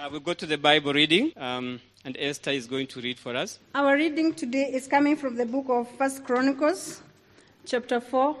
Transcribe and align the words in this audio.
Uh, 0.00 0.08
we'll 0.10 0.20
go 0.20 0.32
to 0.32 0.46
the 0.46 0.56
Bible 0.56 0.94
reading, 0.94 1.30
um, 1.36 1.78
and 2.06 2.16
Esther 2.18 2.52
is 2.52 2.66
going 2.66 2.86
to 2.86 3.02
read 3.02 3.18
for 3.18 3.36
us. 3.36 3.58
Our 3.74 3.96
reading 3.96 4.32
today 4.32 4.70
is 4.72 4.86
coming 4.86 5.14
from 5.14 5.36
the 5.36 5.44
book 5.44 5.66
of 5.68 5.90
First 5.98 6.24
Chronicles, 6.24 7.02
chapter 7.66 8.00
4, 8.00 8.34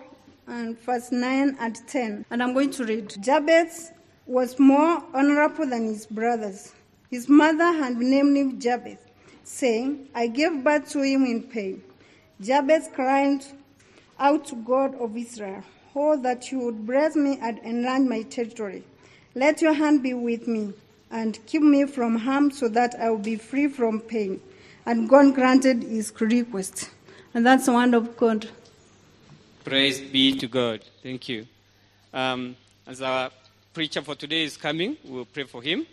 and 0.46 0.80
verse 0.80 1.12
9 1.12 1.58
and 1.60 1.76
10. 1.86 2.24
And 2.30 2.42
I'm 2.42 2.54
going 2.54 2.70
to 2.70 2.84
read. 2.86 3.14
Jabez 3.22 3.92
was 4.24 4.58
more 4.58 5.04
honorable 5.12 5.66
than 5.66 5.84
his 5.84 6.06
brothers. 6.06 6.72
His 7.10 7.28
mother 7.28 7.74
had 7.74 7.98
named 7.98 8.38
him 8.38 8.58
Jabez, 8.58 8.96
saying, 9.44 10.08
I 10.14 10.28
gave 10.28 10.64
birth 10.64 10.88
to 10.92 11.02
him 11.02 11.26
in 11.26 11.42
pain. 11.42 11.82
Jabez 12.40 12.88
cried 12.94 13.44
out 14.18 14.46
to 14.46 14.54
God 14.54 14.94
of 14.94 15.14
Israel, 15.14 15.62
Oh, 15.94 16.18
that 16.22 16.50
you 16.50 16.60
would 16.60 16.86
bless 16.86 17.16
me 17.16 17.38
and 17.42 17.58
enlarge 17.58 18.08
my 18.08 18.22
territory. 18.22 18.82
Let 19.34 19.60
your 19.60 19.74
hand 19.74 20.02
be 20.02 20.14
with 20.14 20.48
me 20.48 20.72
and 21.10 21.44
keep 21.46 21.62
me 21.62 21.86
from 21.86 22.16
harm 22.16 22.50
so 22.50 22.68
that 22.68 22.94
I 23.00 23.10
will 23.10 23.18
be 23.18 23.36
free 23.36 23.68
from 23.68 24.00
pain. 24.00 24.40
And 24.86 25.08
God 25.08 25.34
granted 25.34 25.82
his 25.82 26.12
request. 26.20 26.90
And 27.34 27.44
that's 27.44 27.66
the 27.66 27.72
word 27.72 27.94
of 27.94 28.16
God. 28.16 28.48
Praise 29.64 30.00
be 30.00 30.36
to 30.38 30.46
God. 30.46 30.80
Thank 31.02 31.28
you. 31.28 31.46
Um, 32.12 32.56
as 32.86 33.02
our 33.02 33.30
preacher 33.72 34.02
for 34.02 34.14
today 34.14 34.44
is 34.44 34.56
coming, 34.56 34.96
we'll 35.04 35.26
pray 35.26 35.44
for 35.44 35.62
him, 35.62 35.86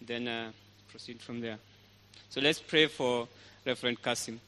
then 0.00 0.28
uh, 0.28 0.52
proceed 0.88 1.20
from 1.20 1.40
there. 1.40 1.58
So 2.28 2.40
let's 2.40 2.60
pray 2.60 2.86
for 2.86 3.28
Reverend 3.66 4.00
Kasim. 4.00 4.40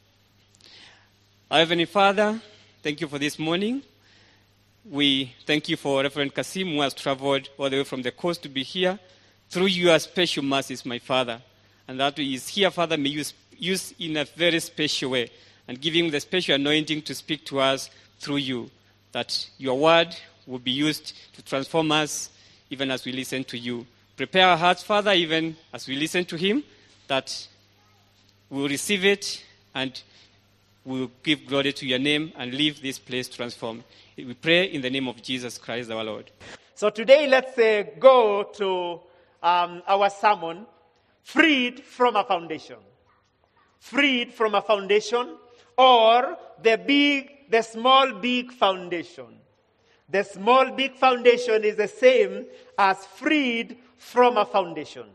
Our 1.51 1.59
Heavenly 1.59 1.85
Father, 1.85 2.41
thank 2.83 3.01
you 3.01 3.09
for 3.09 3.19
this 3.19 3.39
morning. 3.39 3.83
We 4.89 5.35
thank 5.45 5.69
you 5.69 5.77
for 5.77 6.03
Reverend 6.03 6.35
Kasim 6.35 6.69
who 6.69 6.81
has 6.81 6.95
traveled 6.95 7.49
all 7.59 7.69
the 7.69 7.79
way 7.79 7.85
from 7.85 8.03
the 8.03 8.11
coast 8.11 8.43
to 8.45 8.49
be 8.49 8.63
here 8.63 8.99
through 9.53 9.67
your 9.67 9.99
special 9.99 10.43
mercies, 10.43 10.87
my 10.87 10.99
Father. 10.99 11.39
And 11.87 12.01
that 12.01 12.19
is 12.19 12.49
here, 12.49 12.71
Father, 12.71 12.97
may 12.97 13.11
you 13.11 13.23
use 13.59 13.93
in 13.99 14.17
a 14.17 14.25
very 14.25 14.59
special 14.61 15.11
way 15.11 15.31
and 15.69 15.79
give 15.79 15.93
him 15.93 16.11
the 16.11 16.21
special 16.21 16.55
anointing 16.55 17.03
to 17.03 17.15
speak 17.15 17.45
to 17.45 17.61
us 17.61 17.91
through 18.19 18.39
you. 18.39 18.71
That 19.13 19.47
your 19.59 19.79
word 19.79 20.17
will 20.47 20.59
be 20.59 20.71
used 20.71 21.13
to 21.35 21.43
transform 21.43 21.93
us 21.93 22.31
even 22.71 22.91
as 22.91 23.05
we 23.05 23.13
listen 23.13 23.45
to 23.45 23.59
you. 23.59 23.87
Prepare 24.17 24.49
our 24.49 24.57
hearts, 24.57 24.83
Father, 24.83 25.13
even 25.13 25.55
as 25.71 25.87
we 25.87 25.97
listen 25.97 26.25
to 26.25 26.37
him, 26.37 26.65
that 27.09 27.47
we 28.49 28.63
will 28.63 28.71
receive 28.71 29.05
it 29.05 29.45
and 29.75 30.03
we 30.87 31.01
will 31.01 31.11
give 31.23 31.47
glory 31.47 31.75
to 31.75 31.87
your 31.87 31.99
name 31.99 32.33
and 32.37 32.55
leave 32.55 32.81
this 32.81 32.99
place 32.99 33.29
transformed. 33.29 33.85
We 34.17 34.33
pray 34.33 34.65
in 34.65 34.81
the 34.81 34.89
name 34.89 35.09
of 35.09 35.23
Jesus 35.23 35.59
Christ 35.59 35.91
our 35.91 36.03
Lord. 36.03 36.31
So 36.75 36.89
today, 36.89 37.27
let's 37.27 37.57
uh, 37.59 37.85
go 38.01 38.45
to 38.55 39.01
um, 39.43 39.83
our 39.87 40.11
sermon, 40.11 40.67
Freed 41.23 41.85
from 41.85 42.17
a 42.17 42.25
Foundation. 42.25 42.79
Freed 43.79 44.33
from 44.33 44.55
a 44.55 44.63
Foundation, 44.63 45.37
or 45.77 46.37
the 46.63 46.77
big, 46.77 47.51
the 47.51 47.63
small, 47.63 48.13
big 48.15 48.53
foundation. 48.53 49.39
The 50.09 50.25
small, 50.25 50.71
big 50.73 50.97
foundation 50.97 51.65
is 51.65 51.77
the 51.77 51.89
same 51.89 52.47
as 52.79 53.05
freed 53.07 53.79
from 53.97 54.37
a 54.37 54.45
foundation. 54.45 55.07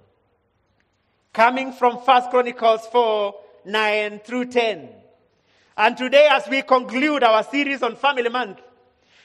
Coming 1.34 1.72
from 1.72 2.02
First 2.02 2.30
Chronicles 2.32 2.88
4 2.88 3.36
9 3.66 4.20
through 4.20 4.46
10. 4.46 4.90
And 5.78 5.96
today, 5.96 6.28
as 6.32 6.48
we 6.48 6.62
conclude 6.64 7.22
our 7.24 7.44
series 7.44 7.84
on 7.84 7.96
Family 7.96 8.30
Month, 8.30 8.62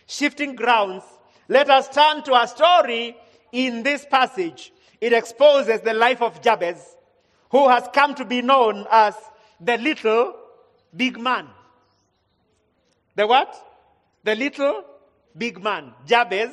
Shifting 0.06 0.54
Grounds, 0.56 1.04
let 1.48 1.70
us 1.70 1.88
turn 1.88 2.22
to 2.24 2.34
a 2.34 2.46
story 2.46 3.16
in 3.52 3.82
this 3.82 4.04
passage. 4.04 4.72
It 5.02 5.12
exposes 5.12 5.80
the 5.80 5.94
life 5.94 6.22
of 6.22 6.40
Jabez, 6.40 6.78
who 7.50 7.68
has 7.68 7.88
come 7.92 8.14
to 8.14 8.24
be 8.24 8.40
known 8.40 8.86
as 8.88 9.16
the 9.60 9.76
little 9.76 10.36
big 10.96 11.18
man. 11.18 11.48
The 13.16 13.26
what? 13.26 13.52
The 14.22 14.36
little 14.36 14.84
big 15.36 15.60
man. 15.60 15.92
Jabez. 16.06 16.52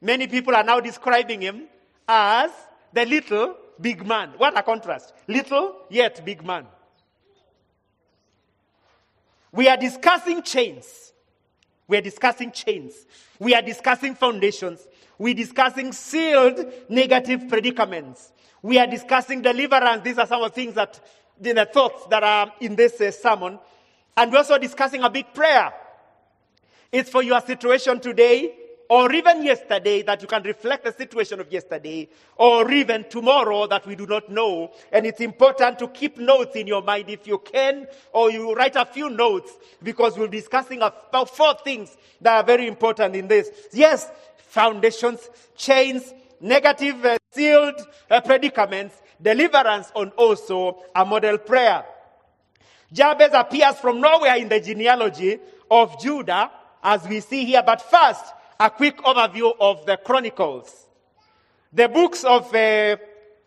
Many 0.00 0.28
people 0.28 0.54
are 0.54 0.62
now 0.62 0.78
describing 0.78 1.40
him 1.40 1.64
as 2.06 2.52
the 2.92 3.04
little 3.04 3.56
big 3.80 4.06
man. 4.06 4.34
What 4.36 4.56
a 4.56 4.62
contrast. 4.62 5.12
Little, 5.26 5.74
yet 5.90 6.24
big 6.24 6.46
man. 6.46 6.66
We 9.50 9.66
are 9.66 9.76
discussing 9.76 10.40
chains. 10.42 11.12
We 11.88 11.96
are 11.96 12.02
discussing 12.02 12.52
chains. 12.52 12.94
We 13.40 13.56
are 13.56 13.62
discussing 13.62 14.14
foundations. 14.14 14.86
We 15.18 15.32
are 15.32 15.34
discussing 15.34 15.92
sealed 15.92 16.64
negative 16.88 17.48
predicaments. 17.48 18.32
We 18.62 18.78
are 18.78 18.86
discussing 18.86 19.42
deliverance. 19.42 20.02
These 20.02 20.18
are 20.18 20.26
some 20.26 20.42
of 20.42 20.50
the 20.50 20.54
things 20.54 20.74
that, 20.74 21.00
the 21.40 21.68
thoughts 21.72 22.06
that 22.06 22.22
are 22.22 22.52
in 22.60 22.76
this 22.76 23.00
uh, 23.00 23.10
sermon. 23.10 23.58
And 24.16 24.32
we're 24.32 24.38
also 24.38 24.58
discussing 24.58 25.02
a 25.02 25.10
big 25.10 25.32
prayer. 25.34 25.72
It's 26.92 27.10
for 27.10 27.22
your 27.22 27.40
situation 27.40 28.00
today 28.00 28.54
or 28.88 29.12
even 29.12 29.44
yesterday 29.44 30.02
that 30.02 30.22
you 30.22 30.28
can 30.28 30.42
reflect 30.42 30.84
the 30.84 30.92
situation 30.92 31.40
of 31.40 31.50
yesterday, 31.52 32.08
or 32.36 32.70
even 32.70 33.04
tomorrow 33.08 33.66
that 33.66 33.86
we 33.86 33.96
do 33.96 34.06
not 34.06 34.30
know. 34.30 34.70
And 34.92 35.06
it's 35.06 35.20
important 35.20 35.78
to 35.80 35.88
keep 35.88 36.18
notes 36.18 36.56
in 36.56 36.66
your 36.66 36.82
mind 36.82 37.08
if 37.08 37.26
you 37.26 37.38
can, 37.38 37.86
or 38.12 38.30
you 38.30 38.54
write 38.54 38.76
a 38.76 38.86
few 38.86 39.10
notes 39.10 39.52
because 39.82 40.18
we're 40.18 40.28
discussing 40.28 40.82
about 40.82 41.30
four 41.30 41.54
things 41.64 41.96
that 42.20 42.36
are 42.36 42.44
very 42.44 42.66
important 42.66 43.16
in 43.16 43.28
this. 43.28 43.50
Yes, 43.72 44.10
foundations, 44.48 45.28
chains, 45.56 46.12
negative 46.40 47.04
uh, 47.04 47.18
sealed 47.32 47.80
uh, 48.10 48.20
predicaments, 48.20 48.94
deliverance, 49.20 49.90
and 49.94 50.12
also 50.12 50.82
a 50.94 51.04
model 51.04 51.38
prayer. 51.38 51.84
Jabez 52.92 53.32
appears 53.32 53.76
from 53.76 54.00
nowhere 54.00 54.36
in 54.36 54.48
the 54.48 54.60
genealogy 54.60 55.38
of 55.70 56.00
Judah, 56.00 56.50
as 56.82 57.06
we 57.08 57.20
see 57.20 57.44
here. 57.44 57.62
But 57.64 57.82
first, 57.82 58.24
a 58.58 58.70
quick 58.70 58.98
overview 58.98 59.52
of 59.60 59.84
the 59.86 59.96
Chronicles. 59.96 60.86
The 61.72 61.88
books 61.88 62.24
of 62.24 62.54
uh, 62.54 62.96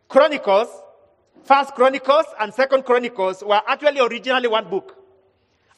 Chronicles, 0.07 0.67
First 1.43 1.73
Chronicles 1.73 2.25
and 2.39 2.53
Second 2.53 2.83
Chronicles, 2.83 3.43
were 3.43 3.61
actually 3.67 4.01
originally 4.01 4.47
one 4.47 4.69
book. 4.69 4.95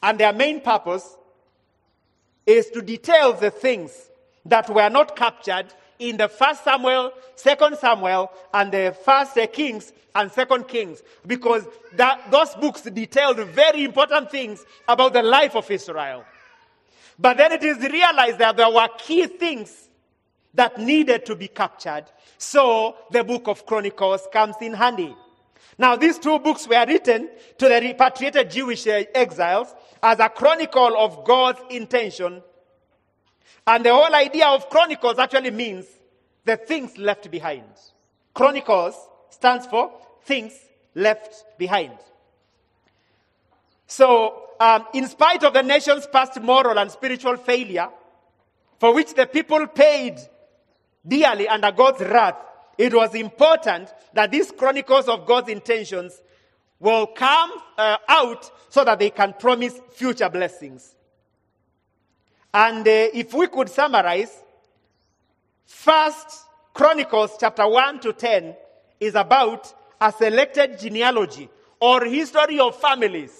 And 0.02 0.18
their 0.18 0.32
main 0.32 0.60
purpose 0.60 1.16
is 2.44 2.68
to 2.70 2.82
detail 2.82 3.32
the 3.32 3.50
things 3.50 4.10
that 4.46 4.68
were 4.68 4.90
not 4.90 5.16
captured 5.16 5.66
in 5.98 6.16
the 6.16 6.28
First 6.28 6.64
Samuel, 6.64 7.12
Second 7.36 7.78
Samuel, 7.78 8.30
and 8.52 8.72
the 8.72 8.96
First 9.04 9.38
uh, 9.38 9.46
Kings 9.46 9.92
and 10.14 10.30
Second 10.30 10.68
Kings, 10.68 11.02
because 11.26 11.66
that, 11.94 12.30
those 12.30 12.54
books 12.56 12.82
detailed 12.82 13.38
very 13.38 13.84
important 13.84 14.30
things 14.30 14.64
about 14.88 15.12
the 15.12 15.22
life 15.22 15.54
of 15.54 15.70
Israel. 15.70 16.24
But 17.18 17.36
then 17.36 17.52
it 17.52 17.62
is 17.62 17.78
realized 17.78 18.38
that 18.38 18.56
there 18.56 18.70
were 18.70 18.88
key 18.98 19.26
things 19.26 19.88
that 20.54 20.78
needed 20.78 21.24
to 21.26 21.36
be 21.36 21.48
captured. 21.48 22.04
So 22.36 22.96
the 23.10 23.24
book 23.24 23.48
of 23.48 23.64
Chronicles 23.64 24.26
comes 24.32 24.56
in 24.60 24.74
handy. 24.74 25.14
Now, 25.78 25.96
these 25.96 26.18
two 26.18 26.38
books 26.38 26.68
were 26.68 26.84
written 26.86 27.30
to 27.58 27.68
the 27.68 27.80
repatriated 27.80 28.50
Jewish 28.50 28.86
exiles 28.86 29.74
as 30.02 30.18
a 30.20 30.28
chronicle 30.28 30.96
of 30.98 31.24
God's 31.24 31.60
intention. 31.70 32.42
And 33.66 33.84
the 33.84 33.94
whole 33.94 34.14
idea 34.14 34.48
of 34.48 34.68
Chronicles 34.68 35.18
actually 35.18 35.50
means 35.50 35.86
the 36.44 36.56
things 36.56 36.98
left 36.98 37.30
behind. 37.30 37.64
Chronicles 38.34 38.94
stands 39.30 39.66
for 39.66 39.92
things 40.24 40.52
left 40.94 41.44
behind. 41.58 41.96
So, 43.86 44.50
um, 44.58 44.86
in 44.94 45.06
spite 45.06 45.44
of 45.44 45.52
the 45.52 45.62
nation's 45.62 46.06
past 46.06 46.40
moral 46.40 46.78
and 46.78 46.90
spiritual 46.90 47.36
failure, 47.36 47.88
for 48.78 48.94
which 48.94 49.14
the 49.14 49.26
people 49.26 49.66
paid 49.66 50.18
dearly 51.06 51.46
under 51.46 51.70
God's 51.70 52.00
wrath, 52.00 52.36
it 52.78 52.94
was 52.94 53.14
important 53.14 53.92
that 54.14 54.30
these 54.30 54.50
chronicles 54.50 55.08
of 55.08 55.26
God's 55.26 55.48
intentions 55.48 56.20
will 56.80 57.06
come 57.06 57.52
uh, 57.78 57.98
out 58.08 58.50
so 58.70 58.84
that 58.84 58.98
they 58.98 59.10
can 59.10 59.34
promise 59.34 59.78
future 59.92 60.28
blessings. 60.28 60.96
And 62.54 62.86
uh, 62.86 63.08
if 63.14 63.32
we 63.32 63.46
could 63.48 63.68
summarize, 63.68 64.32
First 65.64 66.44
Chronicles 66.74 67.36
chapter 67.38 67.66
1 67.68 68.00
to 68.00 68.12
10 68.12 68.54
is 69.00 69.14
about 69.14 69.72
a 70.00 70.12
selected 70.12 70.78
genealogy 70.78 71.48
or 71.80 72.04
history 72.04 72.60
of 72.60 72.76
families 72.76 73.32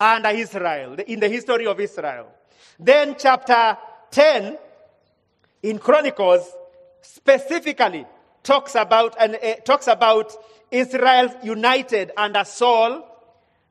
and 0.00 0.24
Israel, 0.26 0.96
in 1.06 1.20
the 1.20 1.28
history 1.28 1.66
of 1.66 1.78
Israel. 1.78 2.28
Then 2.78 3.16
chapter 3.18 3.76
10 4.10 4.58
in 5.62 5.78
Chronicles 5.78 6.50
specifically 7.02 8.06
talks 8.42 8.74
about 8.74 9.16
and 9.20 9.36
uh, 9.36 9.56
talks 9.56 9.86
about 9.88 10.32
Israel 10.70 11.34
united 11.42 12.12
under 12.16 12.44
Saul, 12.44 13.06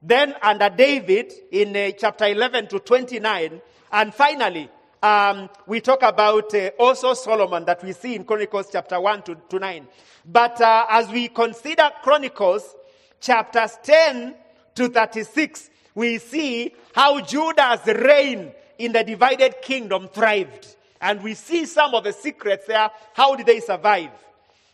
then 0.01 0.35
under 0.41 0.69
David 0.69 1.33
in 1.51 1.75
uh, 1.75 1.91
chapter 1.97 2.25
11 2.25 2.67
to 2.67 2.79
29, 2.79 3.61
and 3.91 4.13
finally 4.13 4.69
um, 5.01 5.49
we 5.65 5.81
talk 5.81 6.03
about 6.03 6.53
uh, 6.53 6.71
also 6.77 7.13
Solomon 7.13 7.65
that 7.65 7.83
we 7.83 7.93
see 7.93 8.15
in 8.15 8.25
Chronicles 8.25 8.67
chapter 8.71 8.99
1 8.99 9.23
to, 9.23 9.37
to 9.49 9.59
9. 9.59 9.87
But 10.25 10.59
uh, 10.61 10.85
as 10.89 11.09
we 11.09 11.29
consider 11.29 11.89
Chronicles 12.03 12.75
chapters 13.21 13.77
10 13.83 14.35
to 14.75 14.89
36, 14.89 15.69
we 15.95 16.17
see 16.17 16.73
how 16.93 17.19
Judah's 17.21 17.85
reign 17.87 18.51
in 18.77 18.91
the 18.91 19.03
divided 19.03 19.61
kingdom 19.61 20.07
thrived. 20.07 20.75
And 21.01 21.23
we 21.23 21.33
see 21.33 21.65
some 21.65 21.95
of 21.95 22.03
the 22.03 22.13
secrets 22.13 22.65
there. 22.67 22.89
How 23.13 23.35
did 23.35 23.45
they 23.45 23.61
survive? 23.61 24.11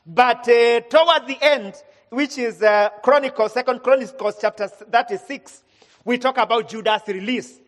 But 0.05 0.47
uh, 0.49 0.81
the 1.27 1.37
end, 1.41 1.75
which 2.15 2.37
is 2.37 2.63
uh, 2.63 2.89
Chronicles, 3.03 3.51
Second 3.51 3.83
Chronicles 3.83 4.37
chapter 4.39 4.69
36, 4.69 5.63
we 6.05 6.17
talk 6.17 6.37
about 6.37 6.69
Judah's 6.69 7.01
release 7.09 7.59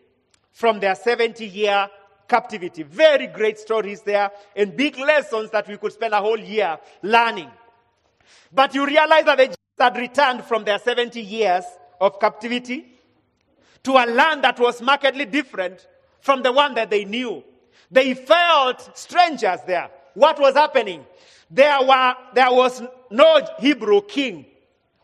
from 0.52 0.80
their 0.80 0.94
70 0.94 1.46
year 1.46 1.86
captivity. 2.26 2.82
Very 2.82 3.26
great 3.26 3.58
stories 3.58 4.00
there 4.00 4.30
and 4.56 4.74
big 4.74 4.98
lessons 4.98 5.50
that 5.50 5.68
we 5.68 5.76
could 5.76 5.92
spend 5.92 6.14
a 6.14 6.20
whole 6.20 6.38
year 6.38 6.78
learning. 7.02 7.50
But 8.50 8.74
you 8.74 8.86
realize 8.86 9.26
that 9.26 9.36
the 9.36 9.46
Jews 9.48 9.56
had 9.78 9.98
returned 9.98 10.44
from 10.44 10.64
their 10.64 10.78
70 10.78 11.20
years 11.20 11.64
of 12.00 12.18
captivity 12.18 12.86
to 13.82 13.92
a 13.92 14.06
land 14.06 14.44
that 14.44 14.58
was 14.58 14.80
markedly 14.80 15.26
different 15.26 15.86
from 16.22 16.42
the 16.42 16.52
one 16.52 16.72
that 16.72 16.88
they 16.88 17.04
knew. 17.04 17.44
They 17.90 18.14
felt 18.14 18.96
strangers 18.96 19.60
there. 19.66 19.90
What 20.14 20.40
was 20.40 20.54
happening? 20.54 21.04
There, 21.50 21.82
were, 21.82 22.14
there 22.34 22.52
was 22.52 22.82
no 23.10 23.40
Hebrew 23.58 24.02
king. 24.02 24.46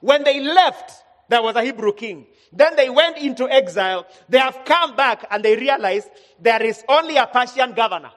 When 0.00 0.24
they 0.24 0.40
left, 0.40 0.92
there 1.28 1.42
was 1.42 1.56
a 1.56 1.62
Hebrew 1.62 1.92
king. 1.92 2.26
Then 2.52 2.76
they 2.76 2.90
went 2.90 3.18
into 3.18 3.48
exile. 3.48 4.06
They 4.28 4.38
have 4.38 4.60
come 4.64 4.94
back 4.94 5.26
and 5.30 5.42
they 5.42 5.56
realized 5.56 6.08
there 6.40 6.62
is 6.62 6.84
only 6.88 7.16
a 7.16 7.26
Persian 7.26 7.72
governor, 7.72 8.12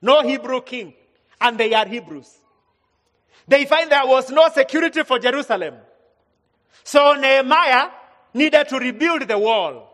no 0.00 0.22
Hebrew 0.22 0.62
king, 0.62 0.94
and 1.40 1.58
they 1.58 1.74
are 1.74 1.86
Hebrews. 1.86 2.38
They 3.46 3.64
find 3.66 3.90
there 3.90 4.06
was 4.06 4.30
no 4.30 4.48
security 4.48 5.02
for 5.04 5.18
Jerusalem. 5.18 5.74
So 6.84 7.14
Nehemiah 7.14 7.90
needed 8.34 8.68
to 8.68 8.78
rebuild 8.78 9.28
the 9.28 9.38
wall. 9.38 9.84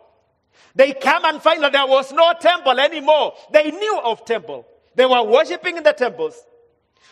They 0.75 0.93
come 0.93 1.25
and 1.25 1.41
find 1.41 1.63
that 1.63 1.73
there 1.73 1.87
was 1.87 2.13
no 2.13 2.33
temple 2.41 2.79
anymore. 2.81 3.35
They 3.53 3.71
knew 3.71 4.01
of 4.03 4.25
temple. 4.25 4.67
They 4.95 5.07
were 5.07 5.23
worshiping 5.23 5.77
in 5.77 5.83
the 5.83 5.93
temples. 5.93 6.37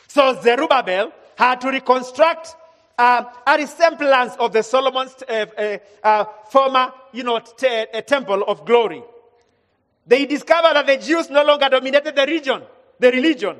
So 0.09 0.41
Zerubbabel 0.43 1.12
had 1.37 1.61
to 1.62 1.71
reconstruct 1.71 2.56
uh, 2.99 3.25
a 3.47 3.56
resemblance 3.56 4.35
of 4.37 4.53
the 4.53 4.62
Solomon's 4.62 5.15
uh, 5.29 5.47
uh, 5.56 5.79
uh 6.06 6.25
former, 6.50 6.93
you 7.12 7.25
know, 7.25 7.39
t- 7.39 7.87
temple 8.06 8.44
of 8.44 8.65
glory. 8.65 9.03
They 10.06 10.27
discovered 10.27 10.75
that 10.75 10.87
the 10.87 10.97
Jews 10.97 11.31
no 11.31 11.44
longer 11.44 11.69
dominated 11.69 12.15
the 12.15 12.27
region, 12.27 12.62
the 12.99 13.11
religion, 13.11 13.56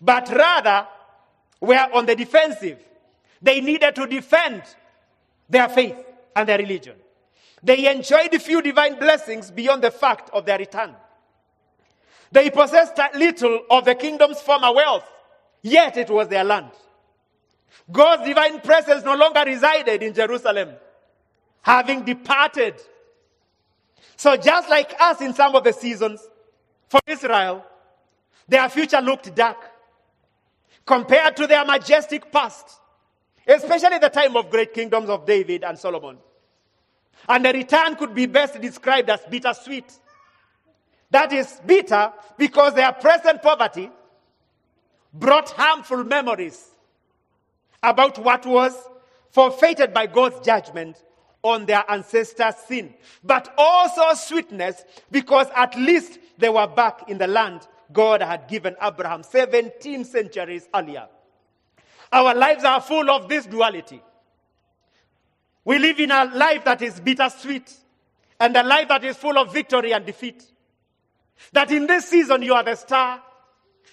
but 0.00 0.28
rather 0.30 0.86
were 1.60 1.88
on 1.92 2.06
the 2.06 2.14
defensive. 2.14 2.82
They 3.42 3.60
needed 3.60 3.94
to 3.96 4.06
defend 4.06 4.62
their 5.48 5.68
faith 5.68 5.96
and 6.34 6.48
their 6.48 6.58
religion. 6.58 6.96
They 7.62 7.90
enjoyed 7.90 8.30
few 8.40 8.62
divine 8.62 8.98
blessings 8.98 9.50
beyond 9.50 9.82
the 9.82 9.90
fact 9.90 10.30
of 10.32 10.46
their 10.46 10.58
return. 10.58 10.94
They 12.30 12.50
possessed 12.50 12.98
little 13.14 13.60
of 13.70 13.84
the 13.84 13.94
kingdom's 13.94 14.40
former 14.40 14.72
wealth, 14.72 15.04
yet 15.66 15.96
it 15.96 16.08
was 16.08 16.28
their 16.28 16.44
land. 16.44 16.70
God's 17.90 18.26
divine 18.26 18.60
presence 18.60 19.04
no 19.04 19.14
longer 19.14 19.42
resided 19.44 20.02
in 20.02 20.14
Jerusalem, 20.14 20.70
having 21.62 22.04
departed. 22.04 22.74
So, 24.16 24.36
just 24.36 24.68
like 24.70 24.94
us 24.98 25.20
in 25.20 25.34
some 25.34 25.54
of 25.54 25.64
the 25.64 25.72
seasons, 25.72 26.26
for 26.88 27.00
Israel, 27.06 27.64
their 28.48 28.68
future 28.68 29.00
looked 29.00 29.34
dark 29.34 29.56
compared 30.84 31.36
to 31.36 31.46
their 31.46 31.64
majestic 31.64 32.30
past, 32.30 32.80
especially 33.46 33.98
the 33.98 34.08
time 34.08 34.36
of 34.36 34.50
great 34.50 34.72
kingdoms 34.72 35.08
of 35.08 35.26
David 35.26 35.64
and 35.64 35.76
Solomon. 35.78 36.18
And 37.28 37.44
the 37.44 37.52
return 37.52 37.96
could 37.96 38.14
be 38.14 38.26
best 38.26 38.60
described 38.60 39.10
as 39.10 39.20
bittersweet. 39.28 39.92
That 41.10 41.32
is 41.32 41.60
bitter 41.66 42.12
because 42.38 42.74
their 42.74 42.92
present 42.92 43.42
poverty 43.42 43.90
brought 45.18 45.50
harmful 45.50 46.04
memories 46.04 46.70
about 47.82 48.18
what 48.18 48.44
was 48.46 48.74
forfeited 49.30 49.92
by 49.92 50.06
God's 50.06 50.44
judgment 50.44 51.02
on 51.42 51.66
their 51.66 51.84
ancestors' 51.88 52.56
sin. 52.66 52.94
But 53.22 53.52
also 53.56 54.14
sweetness 54.14 54.84
because 55.10 55.46
at 55.54 55.76
least 55.76 56.18
they 56.38 56.48
were 56.48 56.66
back 56.66 57.08
in 57.08 57.18
the 57.18 57.26
land 57.26 57.66
God 57.92 58.22
had 58.22 58.48
given 58.48 58.74
Abraham 58.82 59.22
17 59.22 60.04
centuries 60.04 60.68
earlier. 60.74 61.06
Our 62.12 62.34
lives 62.34 62.64
are 62.64 62.80
full 62.80 63.10
of 63.10 63.28
this 63.28 63.46
duality. 63.46 64.02
We 65.64 65.78
live 65.78 65.98
in 65.98 66.10
a 66.10 66.24
life 66.24 66.64
that 66.64 66.82
is 66.82 67.00
bittersweet 67.00 67.72
and 68.38 68.56
a 68.56 68.62
life 68.62 68.88
that 68.88 69.04
is 69.04 69.16
full 69.16 69.38
of 69.38 69.52
victory 69.52 69.92
and 69.92 70.04
defeat. 70.04 70.44
That 71.52 71.70
in 71.70 71.86
this 71.86 72.08
season 72.08 72.42
you 72.42 72.54
are 72.54 72.62
the 72.62 72.76
star, 72.76 73.22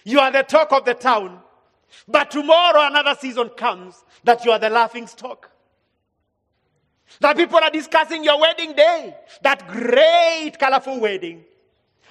you 0.04 0.20
are 0.20 0.32
the 0.32 0.44
talk 0.44 0.72
of 0.72 0.86
the 0.86 0.94
town, 0.94 1.40
but 2.08 2.32
tomorrow 2.32 2.88
another 2.88 3.16
season 3.20 3.50
comes 3.50 4.04
that 4.24 4.44
you 4.46 4.52
are 4.52 4.60
the 4.60 4.70
laughing 4.70 5.08
stock. 5.08 5.50
That 7.20 7.38
people 7.38 7.60
are 7.60 7.70
discussing 7.70 8.24
your 8.24 8.40
wedding 8.40 8.74
day, 8.74 9.16
that 9.44 9.68
great, 9.68 10.54
colorful 10.60 11.00
wedding. 11.00 11.44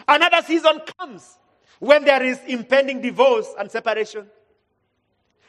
Another 0.07 0.43
season 0.43 0.81
comes 0.99 1.39
when 1.81 2.05
there 2.05 2.23
is 2.23 2.39
impending 2.47 3.01
divorce 3.01 3.49
and 3.59 3.71
separation. 3.71 4.27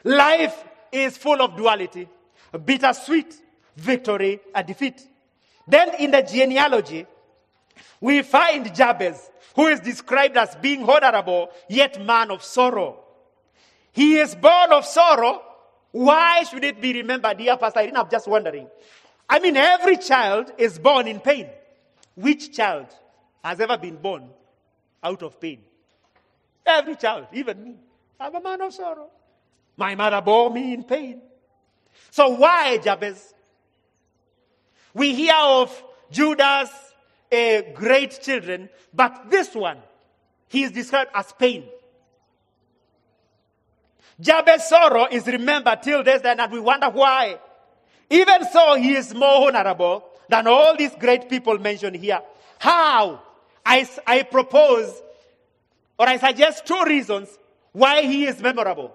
Life 0.04 0.64
is 0.92 1.18
full 1.18 1.42
of 1.42 1.56
duality, 1.56 2.08
bittersweet, 2.66 3.34
victory, 3.76 4.40
and 4.54 4.68
defeat. 4.68 5.08
Then 5.68 5.96
in 6.00 6.12
the 6.12 6.22
genealogy, 6.22 7.06
we 8.02 8.22
find 8.22 8.74
Jabez, 8.74 9.30
who 9.56 9.68
is 9.68 9.80
described 9.80 10.38
as 10.38 10.56
being 10.56 10.88
honorable, 10.88 11.50
yet 11.70 12.04
man 12.04 12.32
of 12.32 12.44
sorrow. 12.44 13.00
He 13.92 14.18
is 14.18 14.36
born 14.36 14.72
of 14.72 14.86
sorrow. 14.86 15.42
Why 15.92 16.44
should 16.44 16.64
it 16.64 16.82
be 16.82 16.94
remembered, 16.94 17.38
dear 17.38 17.56
Pastor 17.58 17.80
Irene? 17.80 17.98
I'm 17.98 18.10
just 18.10 18.28
wondering. 18.28 18.68
I 19.30 19.40
mean, 19.40 19.56
every 19.56 19.98
child 19.98 20.52
is 20.58 20.80
born 20.80 21.08
in 21.08 21.20
pain. 21.20 21.48
Which 22.16 22.56
child 22.56 22.88
has 23.44 23.60
ever 23.60 23.78
been 23.78 23.98
born 23.98 24.30
out 25.04 25.22
of 25.24 25.40
pain? 25.40 25.60
Every 26.66 26.96
child, 26.96 27.28
even 27.34 27.64
me. 27.64 27.76
I'm 28.20 28.34
a 28.36 28.42
man 28.42 28.62
of 28.62 28.74
sorrow. 28.74 29.10
My 29.78 29.96
mother 29.96 30.22
bore 30.22 30.50
me 30.50 30.74
in 30.74 30.84
pain. 30.84 31.22
So 32.12 32.30
why 32.30 32.78
Jabez? 32.78 33.34
We 34.94 35.14
hear 35.16 35.34
of 35.36 35.84
Judah's 36.12 36.70
uh, 37.34 37.74
great 37.74 38.22
children, 38.22 38.70
but 38.94 39.30
this 39.30 39.54
one, 39.56 39.78
he 40.48 40.64
is 40.64 40.72
described 40.72 41.12
as 41.16 41.34
pain. 41.34 41.66
Jabez's 44.20 44.70
sorrow 44.70 45.08
is 45.12 45.26
remembered 45.26 45.82
till 45.82 46.04
this 46.04 46.22
day, 46.22 46.36
and 46.38 46.52
we 46.52 46.60
wonder 46.60 46.90
why. 46.90 47.40
Even 48.10 48.46
so, 48.52 48.76
he 48.76 48.96
is 48.96 49.14
more 49.14 49.48
honorable 49.48 50.06
than 50.30 50.48
all 50.48 50.78
these 50.78 50.94
great 51.00 51.30
people 51.30 51.58
mentioned 51.58 51.96
here. 51.96 52.22
How? 52.60 53.22
I, 53.66 53.90
I 54.06 54.24
propose, 54.24 55.02
or 55.98 56.08
I 56.08 56.18
suggest 56.18 56.66
two 56.66 56.84
reasons 56.86 57.30
why 57.72 58.04
he 58.04 58.26
is 58.26 58.40
memorable. 58.40 58.94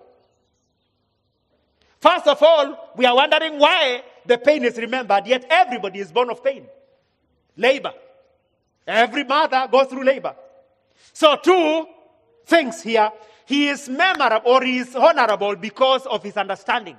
First 2.00 2.28
of 2.28 2.40
all, 2.42 2.92
we 2.96 3.04
are 3.06 3.14
wondering 3.14 3.58
why 3.58 4.04
the 4.24 4.38
pain 4.38 4.64
is 4.64 4.76
remembered, 4.76 5.26
yet 5.26 5.44
everybody 5.50 5.98
is 5.98 6.12
born 6.12 6.30
of 6.30 6.44
pain. 6.44 6.66
Labor. 7.56 7.92
Every 8.88 9.24
mother 9.24 9.68
goes 9.70 9.88
through 9.88 10.04
labor. 10.04 10.34
So, 11.12 11.36
two 11.36 11.86
things 12.46 12.82
here 12.82 13.12
he 13.44 13.68
is 13.68 13.88
memorable 13.88 14.50
or 14.50 14.62
he 14.62 14.78
is 14.78 14.94
honorable 14.96 15.56
because 15.56 16.06
of 16.06 16.22
his 16.22 16.36
understanding. 16.36 16.96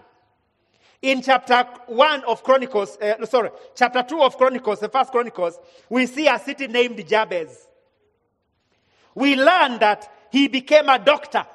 In 1.01 1.21
chapter 1.21 1.63
1 1.87 2.23
of 2.25 2.43
Chronicles, 2.43 2.97
uh, 2.97 3.25
sorry, 3.25 3.51
chapter 3.75 4.03
2 4.03 4.21
of 4.21 4.37
Chronicles, 4.37 4.79
the 4.79 4.89
first 4.89 5.11
Chronicles, 5.11 5.57
we 5.89 6.05
see 6.05 6.27
a 6.27 6.37
city 6.39 6.67
named 6.67 7.07
Jabez. 7.07 7.67
We 9.15 9.35
learn 9.35 9.79
that 9.79 10.11
he 10.31 10.47
became 10.47 10.89
a 10.89 10.99
doctor 10.99 11.45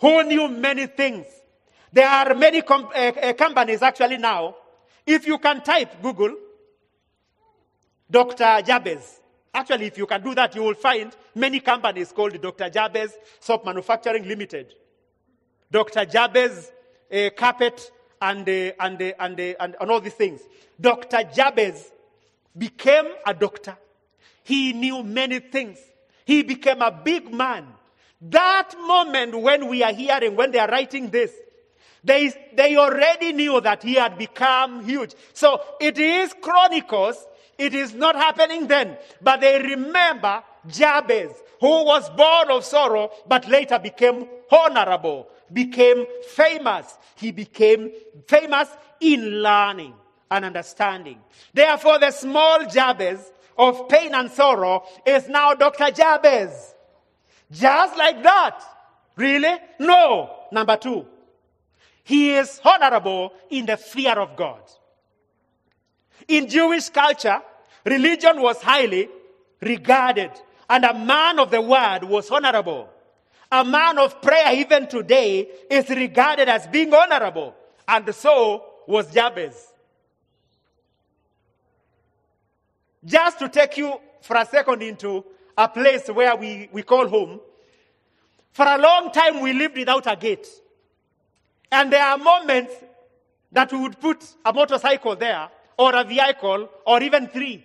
who 0.00 0.24
knew 0.24 0.48
many 0.48 0.86
things. 0.86 1.26
There 1.92 2.08
are 2.08 2.34
many 2.34 2.62
com- 2.62 2.90
uh, 2.94 3.32
companies 3.34 3.80
actually 3.80 4.18
now. 4.18 4.56
If 5.06 5.26
you 5.26 5.38
can 5.38 5.62
type 5.62 6.02
Google, 6.02 6.36
Dr. 8.10 8.62
Jabez, 8.66 9.20
Actually, 9.54 9.86
if 9.86 9.96
you 9.96 10.06
can 10.06 10.20
do 10.20 10.34
that, 10.34 10.54
you 10.56 10.62
will 10.62 10.74
find 10.74 11.14
many 11.34 11.60
companies 11.60 12.10
called 12.10 12.40
Dr. 12.40 12.68
Jabez 12.68 13.16
Soap 13.38 13.64
Manufacturing 13.64 14.26
Limited, 14.26 14.74
Dr. 15.70 16.04
Jabez 16.04 16.72
uh, 17.12 17.30
Carpet, 17.36 17.92
and, 18.20 18.48
uh, 18.48 18.72
and, 18.80 19.00
uh, 19.00 19.12
and, 19.20 19.40
and, 19.40 19.76
and 19.80 19.90
all 19.90 20.00
these 20.00 20.14
things. 20.14 20.40
Dr. 20.80 21.22
Jabez 21.34 21.92
became 22.56 23.06
a 23.24 23.32
doctor. 23.32 23.76
He 24.42 24.72
knew 24.72 25.02
many 25.04 25.38
things. 25.38 25.78
He 26.24 26.42
became 26.42 26.82
a 26.82 26.90
big 26.90 27.32
man. 27.32 27.66
That 28.20 28.72
moment 28.86 29.40
when 29.40 29.68
we 29.68 29.82
are 29.82 29.92
hearing, 29.92 30.34
when 30.34 30.50
they 30.50 30.58
are 30.58 30.68
writing 30.68 31.10
this, 31.10 31.32
they, 32.02 32.32
they 32.54 32.76
already 32.76 33.32
knew 33.32 33.60
that 33.60 33.82
he 33.82 33.94
had 33.94 34.18
become 34.18 34.84
huge. 34.84 35.14
So 35.32 35.60
it 35.80 35.98
is 35.98 36.34
Chronicles. 36.40 37.16
It 37.58 37.74
is 37.74 37.94
not 37.94 38.16
happening 38.16 38.66
then. 38.66 38.96
But 39.20 39.40
they 39.40 39.60
remember 39.60 40.42
Jabez, 40.66 41.30
who 41.60 41.84
was 41.84 42.08
born 42.10 42.50
of 42.50 42.64
sorrow, 42.64 43.10
but 43.26 43.48
later 43.48 43.78
became 43.78 44.26
honorable, 44.50 45.28
became 45.52 46.06
famous. 46.34 46.98
He 47.16 47.30
became 47.30 47.92
famous 48.26 48.68
in 49.00 49.42
learning 49.42 49.94
and 50.30 50.44
understanding. 50.44 51.18
Therefore, 51.52 51.98
the 51.98 52.10
small 52.10 52.66
Jabez 52.66 53.32
of 53.56 53.88
pain 53.88 54.14
and 54.14 54.30
sorrow 54.30 54.84
is 55.06 55.28
now 55.28 55.54
Dr. 55.54 55.90
Jabez. 55.90 56.74
Just 57.50 57.96
like 57.96 58.22
that. 58.22 58.60
Really? 59.16 59.54
No. 59.78 60.30
Number 60.50 60.76
two, 60.76 61.06
he 62.02 62.34
is 62.34 62.60
honorable 62.64 63.32
in 63.50 63.66
the 63.66 63.76
fear 63.76 64.12
of 64.12 64.36
God. 64.36 64.60
In 66.28 66.48
Jewish 66.48 66.88
culture, 66.88 67.40
religion 67.84 68.40
was 68.40 68.60
highly 68.62 69.08
regarded, 69.60 70.30
and 70.68 70.84
a 70.84 70.94
man 70.94 71.38
of 71.38 71.50
the 71.50 71.60
word 71.60 72.04
was 72.04 72.30
honorable. 72.30 72.88
A 73.52 73.64
man 73.64 73.98
of 73.98 74.20
prayer, 74.20 74.54
even 74.54 74.88
today, 74.88 75.48
is 75.70 75.88
regarded 75.90 76.48
as 76.48 76.66
being 76.66 76.92
honorable, 76.92 77.54
and 77.86 78.14
so 78.14 78.64
was 78.86 79.12
Jabez. 79.12 79.72
Just 83.04 83.38
to 83.38 83.48
take 83.48 83.76
you 83.76 84.00
for 84.22 84.36
a 84.36 84.46
second 84.46 84.82
into 84.82 85.24
a 85.56 85.68
place 85.68 86.08
where 86.08 86.34
we, 86.36 86.68
we 86.72 86.82
call 86.82 87.06
home, 87.06 87.40
for 88.52 88.66
a 88.66 88.78
long 88.78 89.12
time 89.12 89.40
we 89.40 89.52
lived 89.52 89.76
without 89.76 90.10
a 90.10 90.16
gate. 90.16 90.48
And 91.70 91.92
there 91.92 92.04
are 92.04 92.16
moments 92.16 92.72
that 93.52 93.72
we 93.72 93.78
would 93.78 94.00
put 94.00 94.24
a 94.44 94.52
motorcycle 94.52 95.14
there, 95.16 95.48
or 95.76 95.94
a 95.94 96.04
vehicle, 96.04 96.68
or 96.86 97.02
even 97.02 97.28
three. 97.28 97.64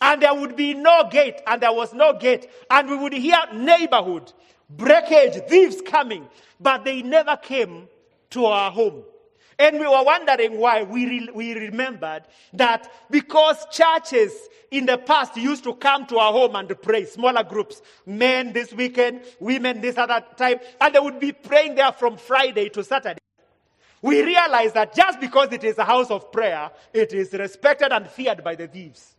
And 0.00 0.22
there 0.22 0.34
would 0.34 0.56
be 0.56 0.74
no 0.74 1.08
gate, 1.10 1.40
and 1.46 1.60
there 1.60 1.72
was 1.72 1.92
no 1.92 2.14
gate. 2.14 2.48
And 2.70 2.88
we 2.88 2.96
would 2.96 3.12
hear 3.12 3.38
neighborhood, 3.52 4.32
breakage, 4.68 5.42
thieves 5.48 5.82
coming, 5.82 6.26
but 6.58 6.84
they 6.84 7.02
never 7.02 7.36
came 7.36 7.88
to 8.30 8.46
our 8.46 8.70
home. 8.70 9.02
And 9.58 9.78
we 9.78 9.86
were 9.86 10.02
wondering 10.02 10.56
why 10.56 10.84
we, 10.84 11.04
re- 11.04 11.28
we 11.34 11.52
remembered 11.52 12.22
that 12.54 12.90
because 13.10 13.58
churches 13.70 14.32
in 14.70 14.86
the 14.86 14.96
past 14.96 15.36
used 15.36 15.64
to 15.64 15.74
come 15.74 16.06
to 16.06 16.16
our 16.16 16.32
home 16.32 16.56
and 16.56 16.80
pray, 16.80 17.04
smaller 17.04 17.44
groups, 17.44 17.82
men 18.06 18.54
this 18.54 18.72
weekend, 18.72 19.20
women 19.38 19.82
this 19.82 19.98
other 19.98 20.24
time, 20.38 20.60
and 20.80 20.94
they 20.94 20.98
would 20.98 21.20
be 21.20 21.32
praying 21.32 21.74
there 21.74 21.92
from 21.92 22.16
Friday 22.16 22.70
to 22.70 22.82
Saturday. 22.82 23.20
We 24.02 24.22
realized 24.22 24.74
that 24.74 24.94
just 24.94 25.20
because 25.20 25.52
it 25.52 25.62
is 25.62 25.76
a 25.78 25.84
house 25.84 26.10
of 26.10 26.32
prayer, 26.32 26.70
it 26.92 27.12
is 27.12 27.32
respected 27.32 27.92
and 27.92 28.08
feared 28.08 28.42
by 28.42 28.54
the 28.54 28.66
thieves. 28.66 29.14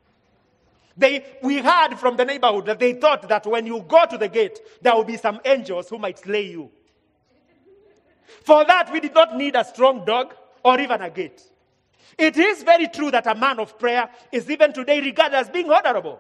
They, 0.98 1.26
we 1.42 1.60
heard 1.60 1.96
from 1.96 2.18
the 2.18 2.26
neighborhood 2.26 2.66
that 2.66 2.80
they 2.80 2.94
thought 2.94 3.28
that 3.30 3.46
when 3.46 3.66
you 3.66 3.86
go 3.88 4.06
to 4.06 4.18
the 4.18 4.28
gate, 4.28 4.60
there 4.82 4.96
will 4.96 5.04
be 5.04 5.18
some 5.18 5.40
angels 5.46 5.90
who 5.90 5.98
might 5.98 6.20
slay 6.20 6.48
you. 6.48 6.70
For 8.44 8.66
that, 8.66 8.92
we 8.92 9.00
did 9.00 9.14
not 9.14 9.36
need 9.38 9.56
a 9.56 9.64
strong 9.64 10.04
dog 10.04 10.34
or 10.64 10.80
even 10.80 11.02
a 11.02 11.10
gate. 11.10 11.42
It 12.18 12.38
is 12.38 12.64
very 12.64 12.88
true 12.88 13.12
that 13.12 13.28
a 13.28 13.36
man 13.36 13.60
of 13.60 13.78
prayer 13.80 14.10
is 14.32 14.50
even 14.50 14.74
today 14.74 15.00
regarded 15.00 15.36
as 15.36 15.50
being 15.50 15.72
honorable. 15.72 16.20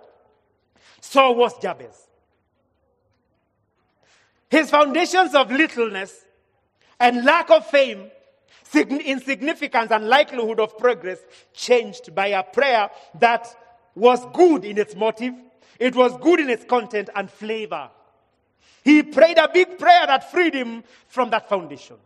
So 1.01 1.32
was 1.32 1.58
Jabez. 1.60 2.08
His 4.50 4.70
foundations 4.70 5.34
of 5.34 5.51
littleness 5.51 6.25
and 7.00 7.24
lack 7.25 7.50
of 7.50 7.65
fame, 7.68 8.12
insignificance, 8.74 9.91
and 9.91 10.08
likelihood 10.08 10.60
of 10.60 10.77
progress 10.77 11.20
changed 11.53 12.13
by 12.15 12.27
a 12.27 12.43
prayer 12.43 12.89
that 13.20 13.48
was 13.96 14.25
good 14.34 14.63
in 14.65 14.77
its 14.77 14.96
motive, 14.96 15.34
it 15.79 15.96
was 15.96 16.15
good 16.17 16.39
in 16.39 16.50
its 16.50 16.63
content 16.65 17.10
and 17.15 17.29
flavor. 17.29 17.89
He 18.84 19.03
prayed 19.03 19.38
a 19.38 19.50
big 19.51 19.77
prayer 19.77 20.08
that 20.08 20.31
freed 20.31 20.53
him 20.53 20.84
from 21.08 21.29
that 21.31 21.50
foundation. 21.50 21.98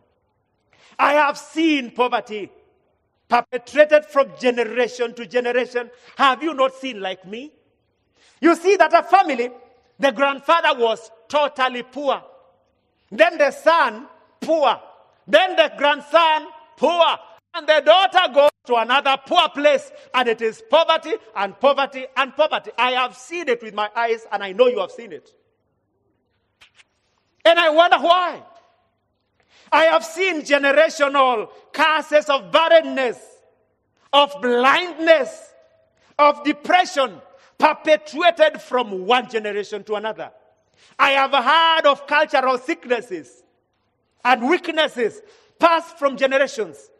I 0.98 1.12
have 1.12 1.38
seen 1.38 1.90
poverty 1.90 2.50
perpetrated 3.28 4.04
from 4.06 4.30
generation 4.38 5.14
to 5.14 5.26
generation. 5.26 5.90
Have 6.16 6.42
you 6.42 6.54
not 6.54 6.74
seen 6.74 7.00
like 7.00 7.26
me? 7.26 7.52
You 8.40 8.54
see 8.56 8.76
that 8.76 8.92
a 8.92 9.02
family, 9.02 9.50
the 9.98 10.12
grandfather 10.12 10.78
was 10.78 11.10
totally 11.28 11.82
poor. 11.82 12.22
Then 13.10 13.38
the 13.38 13.50
son, 13.50 14.06
poor. 14.40 14.80
Then 15.26 15.56
the 15.56 15.72
grandson, 15.76 16.46
poor. 16.76 17.04
And 17.54 17.66
the 17.66 17.82
daughter 17.84 18.32
goes 18.32 18.50
to 18.66 18.76
another 18.76 19.16
poor 19.26 19.48
place, 19.48 19.90
and 20.12 20.28
it 20.28 20.42
is 20.42 20.62
poverty 20.70 21.14
and 21.34 21.58
poverty 21.58 22.06
and 22.16 22.34
poverty. 22.36 22.70
I 22.76 22.92
have 22.92 23.16
seen 23.16 23.48
it 23.48 23.62
with 23.62 23.74
my 23.74 23.90
eyes, 23.96 24.26
and 24.30 24.42
I 24.42 24.52
know 24.52 24.66
you 24.66 24.80
have 24.80 24.90
seen 24.90 25.12
it. 25.12 25.30
And 27.44 27.58
I 27.58 27.70
wonder 27.70 27.98
why. 27.98 28.42
I 29.72 29.84
have 29.84 30.04
seen 30.04 30.42
generational 30.42 31.48
curses 31.72 32.28
of 32.28 32.52
barrenness, 32.52 33.18
of 34.12 34.34
blindness, 34.42 35.54
of 36.18 36.44
depression 36.44 37.20
perpetuated 37.58 38.60
from 38.60 39.06
one 39.06 39.28
generation 39.28 39.82
to 39.84 39.94
another. 39.94 40.30
I 40.98 41.12
have 41.12 41.32
heard 41.32 41.90
of 41.90 42.06
cultural 42.06 42.58
sicknesses 42.58 43.42
and 44.26 44.48
weaknesses 44.48 45.22
passed 45.56 45.98
from 45.98 46.16
generations. 46.16 46.90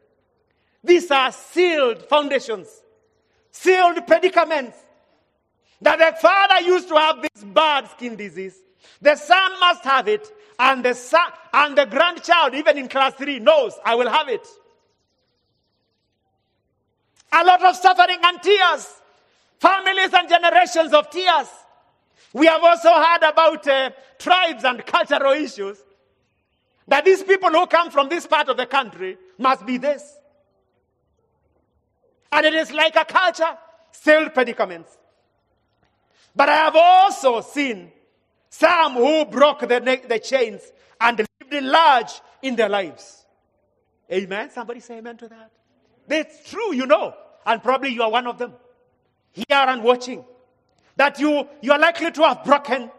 These 0.83 1.11
are 1.11 1.33
sealed 1.33 2.02
foundations, 2.09 2.68
sealed 3.50 4.06
predicaments. 4.06 4.78
That 5.83 5.99
the 5.99 6.16
father 6.21 6.64
used 6.64 6.88
to 6.88 6.95
have 6.95 7.21
this 7.21 7.45
bad 7.45 7.90
skin 7.90 8.16
disease, 8.16 8.56
the 9.02 9.16
son 9.16 9.50
must 9.61 9.85
have 9.85 10.09
it, 10.09 10.33
and 10.59 10.85
the 10.85 10.95
son 10.95 11.28
and 11.52 11.76
the 11.76 11.85
grandchild, 11.85 12.54
even 12.54 12.78
in 12.78 12.88
class 12.88 13.12
three, 13.14 13.40
knows 13.40 13.75
I 13.85 13.97
will 13.97 14.09
have 14.09 14.28
it. 14.28 14.47
A 17.33 17.45
lot 17.45 17.62
of 17.62 17.76
suffering 17.76 18.18
and 18.23 18.40
tears, 18.40 19.02
families 19.59 20.14
and 20.14 20.28
generations 20.28 20.92
of 20.95 21.11
tears. 21.11 21.49
We 22.33 22.47
have 22.47 22.62
also 22.62 22.92
heard 22.92 23.23
about 23.25 23.66
uh, 23.66 23.90
tribes 24.18 24.64
and 24.64 24.87
cultural 24.87 25.33
issues. 25.33 25.78
That 26.88 27.05
these 27.05 27.23
people 27.23 27.50
who 27.50 27.66
come 27.66 27.90
from 27.90 28.09
this 28.09 28.26
part 28.26 28.49
of 28.49 28.57
the 28.57 28.66
country 28.66 29.19
must 29.38 29.66
be 29.66 29.76
this. 29.76 30.16
And 32.31 32.47
it 32.47 32.55
is 32.55 32.73
like 32.73 32.97
a 32.97 33.05
culture, 33.05 33.57
still 33.93 34.28
predicaments. 34.31 34.97
But 36.35 36.49
I 36.49 36.57
have 36.57 36.76
also 36.76 37.40
seen 37.40 37.90
some 38.50 38.95
who 38.95 39.25
broke 39.25 39.61
the, 39.61 40.00
the 40.09 40.19
chains 40.19 40.61
and 41.00 41.19
lived 41.19 41.64
large 41.64 42.21
in 42.43 42.57
their 42.57 42.69
lives. 42.69 43.25
Amen. 44.12 44.50
Somebody 44.50 44.81
say 44.81 44.99
amen 44.99 45.16
to 45.19 45.28
that. 45.28 45.50
That's 46.07 46.49
true, 46.49 46.75
you 46.75 46.87
know. 46.87 47.14
And 47.45 47.62
probably 47.62 47.90
you 47.90 48.02
are 48.02 48.11
one 48.11 48.26
of 48.26 48.38
them. 48.38 48.52
Here 49.33 49.45
and 49.50 49.83
watching. 49.83 50.25
That 50.97 51.19
you, 51.19 51.49
you 51.61 51.73
are 51.73 51.78
likely 51.78 52.11
to 52.12 52.23
have 52.23 52.45
broken 52.45 52.90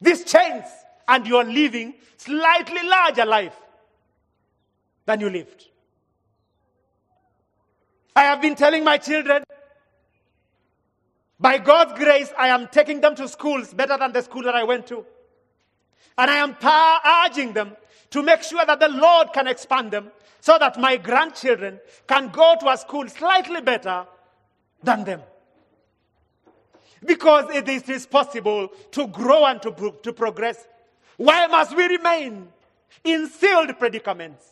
these 0.00 0.24
chains 0.24 0.64
and 1.08 1.26
you 1.26 1.36
are 1.36 1.44
living 1.44 1.94
slightly 2.16 2.86
larger 2.86 3.24
life 3.24 3.56
than 5.04 5.20
you 5.20 5.30
lived. 5.30 5.68
I 8.14 8.22
have 8.22 8.40
been 8.42 8.54
telling 8.54 8.84
my 8.84 8.98
children 8.98 9.42
by 11.42 11.58
God's 11.58 11.94
grace, 11.94 12.32
I 12.38 12.48
am 12.48 12.68
taking 12.68 13.00
them 13.00 13.16
to 13.16 13.26
schools 13.26 13.74
better 13.74 13.98
than 13.98 14.12
the 14.12 14.22
school 14.22 14.44
that 14.44 14.54
I 14.54 14.62
went 14.62 14.86
to. 14.86 15.04
And 16.16 16.30
I 16.30 16.36
am 16.36 16.56
urging 17.26 17.52
them 17.52 17.76
to 18.10 18.22
make 18.22 18.44
sure 18.44 18.64
that 18.64 18.78
the 18.78 18.88
Lord 18.88 19.32
can 19.32 19.48
expand 19.48 19.90
them 19.90 20.12
so 20.40 20.56
that 20.58 20.78
my 20.78 20.96
grandchildren 20.98 21.80
can 22.06 22.28
go 22.28 22.54
to 22.60 22.68
a 22.68 22.76
school 22.76 23.08
slightly 23.08 23.60
better 23.60 24.06
than 24.84 25.02
them. 25.02 25.22
Because 27.04 27.50
it 27.50 27.68
is 27.68 28.06
possible 28.06 28.68
to 28.92 29.08
grow 29.08 29.44
and 29.46 29.60
to, 29.62 29.94
to 30.02 30.12
progress. 30.12 30.68
Why 31.16 31.46
must 31.46 31.76
we 31.76 31.86
remain 31.86 32.48
in 33.04 33.28
sealed 33.28 33.78
predicaments? 33.78 34.46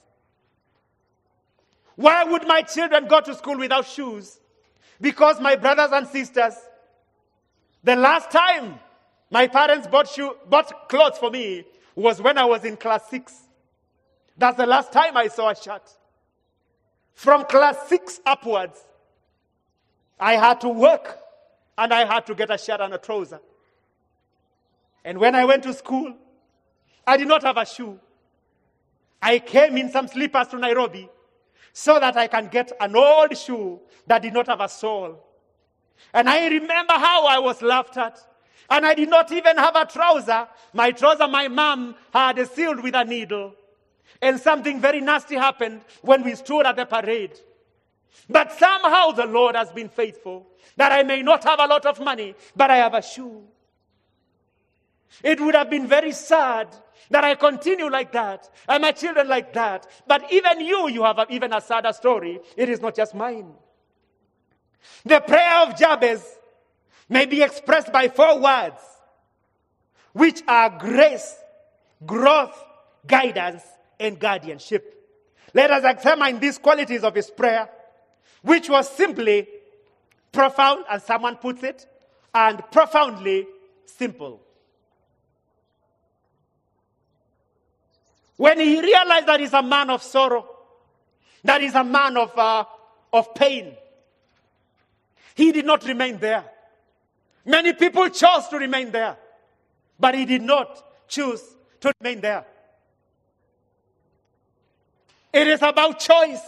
Why 1.96 2.24
would 2.24 2.46
my 2.46 2.62
children 2.62 3.06
go 3.06 3.20
to 3.20 3.34
school 3.34 3.58
without 3.58 3.86
shoes? 3.86 4.40
Because 5.00 5.40
my 5.40 5.56
brothers 5.56 5.90
and 5.92 6.06
sisters 6.08 6.54
the 7.82 7.96
last 7.96 8.30
time 8.30 8.78
my 9.30 9.46
parents 9.46 9.86
bought, 9.86 10.08
shoe, 10.08 10.36
bought 10.48 10.88
clothes 10.88 11.18
for 11.18 11.30
me 11.30 11.64
was 11.94 12.20
when 12.20 12.36
I 12.36 12.44
was 12.44 12.64
in 12.64 12.76
class 12.76 13.08
six. 13.08 13.34
That's 14.36 14.56
the 14.56 14.66
last 14.66 14.92
time 14.92 15.16
I 15.16 15.28
saw 15.28 15.50
a 15.50 15.56
shirt. 15.56 15.82
From 17.14 17.44
class 17.44 17.76
six 17.88 18.20
upwards, 18.24 18.78
I 20.18 20.34
had 20.34 20.60
to 20.62 20.68
work 20.68 21.18
and 21.78 21.92
I 21.92 22.04
had 22.04 22.26
to 22.26 22.34
get 22.34 22.50
a 22.50 22.58
shirt 22.58 22.80
and 22.80 22.92
a 22.92 22.98
trouser. 22.98 23.40
And 25.04 25.18
when 25.18 25.34
I 25.34 25.44
went 25.46 25.62
to 25.62 25.72
school, 25.72 26.14
I 27.06 27.16
did 27.16 27.28
not 27.28 27.42
have 27.42 27.56
a 27.56 27.66
shoe. 27.66 27.98
I 29.22 29.38
came 29.38 29.76
in 29.76 29.90
some 29.90 30.08
slippers 30.08 30.48
to 30.48 30.58
Nairobi 30.58 31.08
so 31.72 32.00
that 32.00 32.16
I 32.16 32.26
can 32.26 32.48
get 32.48 32.72
an 32.80 32.96
old 32.96 33.36
shoe 33.36 33.80
that 34.06 34.22
did 34.22 34.32
not 34.32 34.46
have 34.46 34.60
a 34.60 34.68
sole. 34.68 35.24
And 36.12 36.28
I 36.28 36.48
remember 36.48 36.94
how 36.94 37.26
I 37.26 37.38
was 37.38 37.62
laughed 37.62 37.96
at. 37.96 38.18
And 38.68 38.86
I 38.86 38.94
did 38.94 39.10
not 39.10 39.30
even 39.32 39.56
have 39.56 39.76
a 39.76 39.84
trouser. 39.84 40.48
My 40.72 40.92
trouser, 40.92 41.26
my 41.26 41.48
mom 41.48 41.96
had 42.12 42.44
sealed 42.50 42.82
with 42.82 42.94
a 42.94 43.04
needle. 43.04 43.54
And 44.22 44.38
something 44.38 44.80
very 44.80 45.00
nasty 45.00 45.34
happened 45.36 45.82
when 46.02 46.22
we 46.22 46.34
stood 46.34 46.66
at 46.66 46.76
the 46.76 46.86
parade. 46.86 47.38
But 48.28 48.52
somehow 48.52 49.10
the 49.12 49.26
Lord 49.26 49.56
has 49.56 49.70
been 49.72 49.88
faithful 49.88 50.46
that 50.76 50.92
I 50.92 51.02
may 51.02 51.22
not 51.22 51.44
have 51.44 51.58
a 51.58 51.66
lot 51.66 51.84
of 51.86 52.00
money, 52.00 52.34
but 52.54 52.70
I 52.70 52.76
have 52.76 52.94
a 52.94 53.02
shoe. 53.02 53.42
It 55.22 55.40
would 55.40 55.54
have 55.54 55.68
been 55.68 55.86
very 55.86 56.12
sad 56.12 56.68
that 57.08 57.24
I 57.24 57.34
continue 57.34 57.90
like 57.90 58.12
that 58.12 58.48
and 58.68 58.82
my 58.82 58.92
children 58.92 59.28
like 59.28 59.52
that. 59.54 59.86
But 60.06 60.32
even 60.32 60.60
you, 60.60 60.88
you 60.88 61.02
have 61.04 61.18
a, 61.18 61.26
even 61.30 61.52
a 61.52 61.60
sadder 61.60 61.92
story. 61.92 62.40
It 62.56 62.68
is 62.68 62.80
not 62.80 62.94
just 62.94 63.14
mine. 63.14 63.52
The 65.04 65.20
prayer 65.20 65.66
of 65.66 65.78
Jabez 65.78 66.22
may 67.08 67.26
be 67.26 67.42
expressed 67.42 67.92
by 67.92 68.08
four 68.08 68.38
words, 68.38 68.80
which 70.12 70.42
are 70.46 70.70
grace, 70.70 71.36
growth, 72.06 72.56
guidance, 73.06 73.62
and 73.98 74.18
guardianship. 74.18 74.96
Let 75.52 75.70
us 75.70 75.84
examine 75.84 76.38
these 76.38 76.58
qualities 76.58 77.02
of 77.02 77.14
his 77.14 77.30
prayer, 77.30 77.68
which 78.42 78.68
was 78.68 78.88
simply 78.88 79.48
profound, 80.32 80.84
as 80.88 81.04
someone 81.04 81.36
puts 81.36 81.62
it, 81.62 81.86
and 82.34 82.62
profoundly 82.70 83.46
simple. 83.84 84.40
When 88.40 88.58
he 88.58 88.80
realized 88.80 89.26
that 89.26 89.38
he's 89.40 89.52
a 89.52 89.62
man 89.62 89.90
of 89.90 90.02
sorrow, 90.02 90.48
that 91.44 91.60
he's 91.60 91.74
a 91.74 91.84
man 91.84 92.16
of, 92.16 92.38
uh, 92.38 92.64
of 93.12 93.34
pain, 93.34 93.76
he 95.34 95.52
did 95.52 95.66
not 95.66 95.84
remain 95.84 96.16
there. 96.18 96.46
Many 97.44 97.74
people 97.74 98.08
chose 98.08 98.48
to 98.48 98.56
remain 98.56 98.92
there, 98.92 99.18
but 99.98 100.14
he 100.14 100.24
did 100.24 100.40
not 100.40 100.82
choose 101.06 101.42
to 101.82 101.92
remain 102.00 102.22
there. 102.22 102.46
It 105.34 105.46
is 105.46 105.60
about 105.60 106.00
choice. 106.00 106.40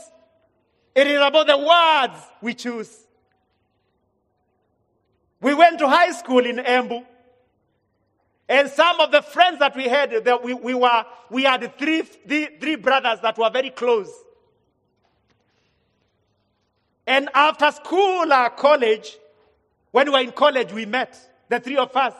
It 0.95 1.07
is 1.07 1.21
about 1.21 1.47
the 1.47 1.59
words 1.59 2.25
we 2.41 2.55
choose. 2.55 3.05
We 5.43 5.53
went 5.53 5.79
to 5.81 5.89
high 5.89 6.13
school 6.13 6.47
in 6.47 6.57
Embu. 6.57 7.05
And 8.53 8.69
some 8.69 9.01
of 9.01 9.11
the 9.11 9.23
friends 9.23 9.61
that 9.61 9.75
we 9.75 9.85
had, 9.85 10.11
that 10.27 10.45
we, 10.45 10.53
we, 10.53 10.75
were, 10.75 11.07
we 11.31 11.45
had 11.45 11.75
three, 11.79 12.77
brothers 12.77 13.19
that 13.23 13.39
were 13.39 13.49
very 13.49 13.71
close. 13.71 14.13
And 17.07 17.31
after 17.33 17.71
school 17.71 18.31
or 18.31 18.51
college, 18.51 19.17
when 19.91 20.05
we 20.09 20.13
were 20.13 20.21
in 20.21 20.33
college, 20.33 20.71
we 20.71 20.85
met, 20.85 21.19
the 21.49 21.61
three 21.61 21.79
of 21.79 21.97
us. 21.97 22.13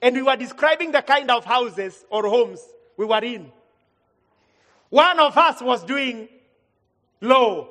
And 0.00 0.16
we 0.16 0.22
were 0.22 0.36
describing 0.36 0.92
the 0.92 1.02
kind 1.02 1.30
of 1.30 1.44
houses 1.44 2.06
or 2.08 2.26
homes 2.26 2.60
we 2.96 3.04
were 3.04 3.22
in. 3.22 3.52
One 4.88 5.20
of 5.20 5.36
us 5.36 5.60
was 5.60 5.84
doing 5.84 6.26
law, 7.20 7.68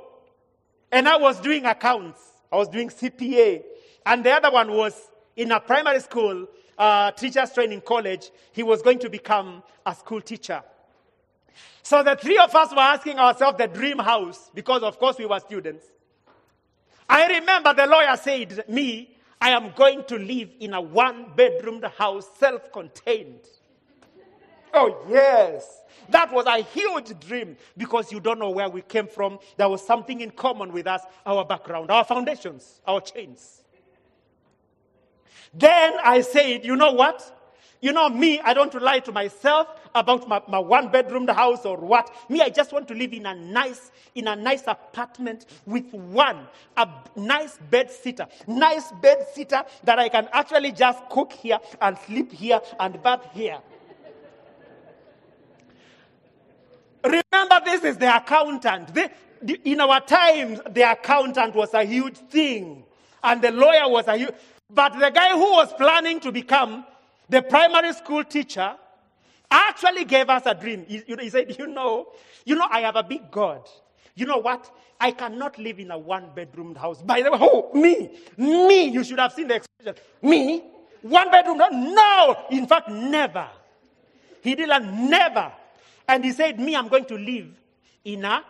and 0.91 1.09
I 1.09 1.17
was 1.17 1.39
doing 1.39 1.65
accounts. 1.65 2.21
I 2.53 2.57
was 2.57 2.67
doing 2.67 2.89
CPA. 2.89 3.63
And 4.05 4.23
the 4.23 4.29
other 4.29 4.51
one 4.51 4.71
was 4.73 4.93
in 5.35 5.51
a 5.51 5.59
primary 5.59 6.01
school, 6.01 6.47
uh, 6.77 7.11
teacher's 7.11 7.51
training 7.51 7.81
college. 7.81 8.31
He 8.51 8.63
was 8.63 8.81
going 8.81 8.99
to 8.99 9.09
become 9.09 9.63
a 9.85 9.95
school 9.95 10.21
teacher. 10.21 10.61
So 11.83 12.01
the 12.03 12.15
three 12.15 12.37
of 12.37 12.53
us 12.55 12.71
were 12.71 12.79
asking 12.79 13.19
ourselves 13.19 13.57
the 13.57 13.67
dream 13.67 13.99
house 13.99 14.49
because, 14.53 14.81
of 14.81 14.97
course, 14.97 15.17
we 15.17 15.25
were 15.25 15.39
students. 15.39 15.85
I 17.07 17.27
remember 17.27 17.73
the 17.73 17.85
lawyer 17.85 18.17
said, 18.17 18.65
Me, 18.67 19.15
I 19.39 19.51
am 19.51 19.71
going 19.75 20.03
to 20.05 20.17
live 20.17 20.49
in 20.59 20.73
a 20.73 20.81
one 20.81 21.27
bedroom 21.35 21.83
house, 21.97 22.27
self 22.37 22.71
contained. 22.71 23.41
Oh, 24.73 25.05
yes. 25.09 25.81
That 26.09 26.31
was 26.31 26.45
a 26.45 26.61
huge 26.61 27.17
dream 27.19 27.57
because 27.77 28.11
you 28.11 28.19
don't 28.19 28.39
know 28.39 28.49
where 28.49 28.69
we 28.69 28.81
came 28.81 29.07
from. 29.07 29.39
There 29.57 29.69
was 29.69 29.85
something 29.85 30.21
in 30.21 30.31
common 30.31 30.71
with 30.71 30.87
us, 30.87 31.01
our 31.25 31.45
background, 31.45 31.89
our 31.91 32.03
foundations, 32.03 32.81
our 32.85 33.01
chains. 33.01 33.61
Then 35.57 35.93
I 36.03 36.21
said, 36.21 36.65
you 36.65 36.75
know 36.75 36.91
what? 36.91 37.31
You 37.81 37.91
know, 37.93 38.09
me, 38.09 38.39
I 38.39 38.53
don't 38.53 38.73
lie 38.81 38.99
to 38.99 39.11
myself 39.11 39.67
about 39.93 40.27
my, 40.27 40.41
my 40.47 40.59
one 40.59 40.89
bedroom 40.89 41.27
house 41.27 41.65
or 41.65 41.77
what. 41.77 42.09
Me, 42.29 42.41
I 42.41 42.49
just 42.49 42.73
want 42.73 42.87
to 42.87 42.93
live 42.95 43.13
in 43.13 43.25
a 43.25 43.35
nice, 43.35 43.91
in 44.15 44.27
a 44.27 44.35
nice 44.35 44.63
apartment 44.65 45.45
with 45.65 45.93
one, 45.93 46.47
a 46.75 46.89
nice 47.15 47.57
bed 47.69 47.91
sitter. 47.91 48.27
Nice 48.47 48.91
bed 48.93 49.25
sitter 49.33 49.63
that 49.83 49.99
I 49.99 50.09
can 50.09 50.27
actually 50.33 50.71
just 50.71 51.07
cook 51.09 51.31
here 51.31 51.59
and 51.79 51.97
sleep 52.05 52.31
here 52.31 52.59
and 52.79 53.01
bath 53.03 53.27
here. 53.33 53.59
Remember, 57.03 57.61
this 57.63 57.83
is 57.83 57.97
the 57.97 58.15
accountant. 58.15 58.97
In 59.63 59.79
our 59.79 60.01
times, 60.01 60.59
the 60.71 60.91
accountant 60.91 61.53
was 61.53 61.73
a 61.75 61.83
huge 61.83 62.17
thing, 62.17 62.83
and 63.23 63.41
the 63.43 63.51
lawyer 63.51 63.87
was 63.87 64.07
a 64.07 64.17
huge. 64.17 64.33
But 64.69 64.99
the 64.99 65.09
guy 65.09 65.31
who 65.31 65.51
was 65.51 65.73
planning 65.73 66.19
to 66.21 66.31
become 66.31 66.85
the 67.29 67.41
primary 67.41 67.93
school 67.93 68.23
teacher 68.23 68.75
actually 69.49 70.05
gave 70.05 70.29
us 70.29 70.43
a 70.45 70.53
dream. 70.53 70.85
He, 70.87 71.03
he 71.19 71.29
said, 71.29 71.55
You 71.59 71.67
know, 71.67 72.07
you 72.45 72.55
know, 72.55 72.67
I 72.69 72.81
have 72.81 72.95
a 72.95 73.03
big 73.03 73.31
God. 73.31 73.67
You 74.15 74.25
know 74.25 74.37
what? 74.37 74.71
I 74.99 75.11
cannot 75.11 75.57
live 75.59 75.79
in 75.79 75.91
a 75.91 75.97
one 75.97 76.29
bedroom 76.33 76.73
house. 76.75 77.01
By 77.01 77.21
the 77.21 77.31
way, 77.31 77.37
who? 77.37 77.79
Me. 77.79 78.11
Me. 78.37 78.85
You 78.89 79.03
should 79.03 79.19
have 79.19 79.33
seen 79.33 79.47
the 79.47 79.55
expression. 79.55 80.01
Me. 80.21 80.63
One 81.01 81.29
bedroom. 81.29 81.57
No. 81.57 82.45
In 82.49 82.65
fact, 82.65 82.89
never. 82.89 83.47
He 84.41 84.55
did 84.55 84.69
a 84.69 84.79
never. 84.79 85.51
And 86.07 86.23
he 86.23 86.31
said, 86.31 86.59
Me, 86.59 86.75
I'm 86.75 86.87
going 86.87 87.05
to 87.05 87.17
live 87.17 87.47
in 88.03 88.23
a 88.23 88.43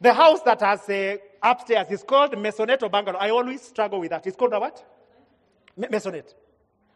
the 0.00 0.14
house 0.14 0.40
that 0.42 0.60
has 0.60 0.88
a 0.88 1.20
upstairs 1.42 1.90
is 1.90 2.02
called 2.02 2.32
Maisonette 2.32 2.82
or 2.82 2.88
bungalow. 2.88 3.18
I 3.18 3.30
always 3.30 3.60
struggle 3.60 4.00
with 4.00 4.10
that. 4.10 4.26
It's 4.26 4.36
called 4.36 4.52
a 4.54 4.60
what? 4.60 4.82
Maisonette. 5.78 6.34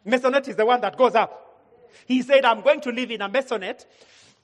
Maisonette 0.05 0.47
is 0.49 0.55
the 0.55 0.65
one 0.65 0.81
that 0.81 0.97
goes 0.97 1.15
up. 1.15 1.41
He 2.05 2.21
said, 2.21 2.45
I'm 2.45 2.61
going 2.61 2.81
to 2.81 2.91
live 2.91 3.11
in 3.11 3.21
a 3.21 3.29
maisonette 3.29 3.85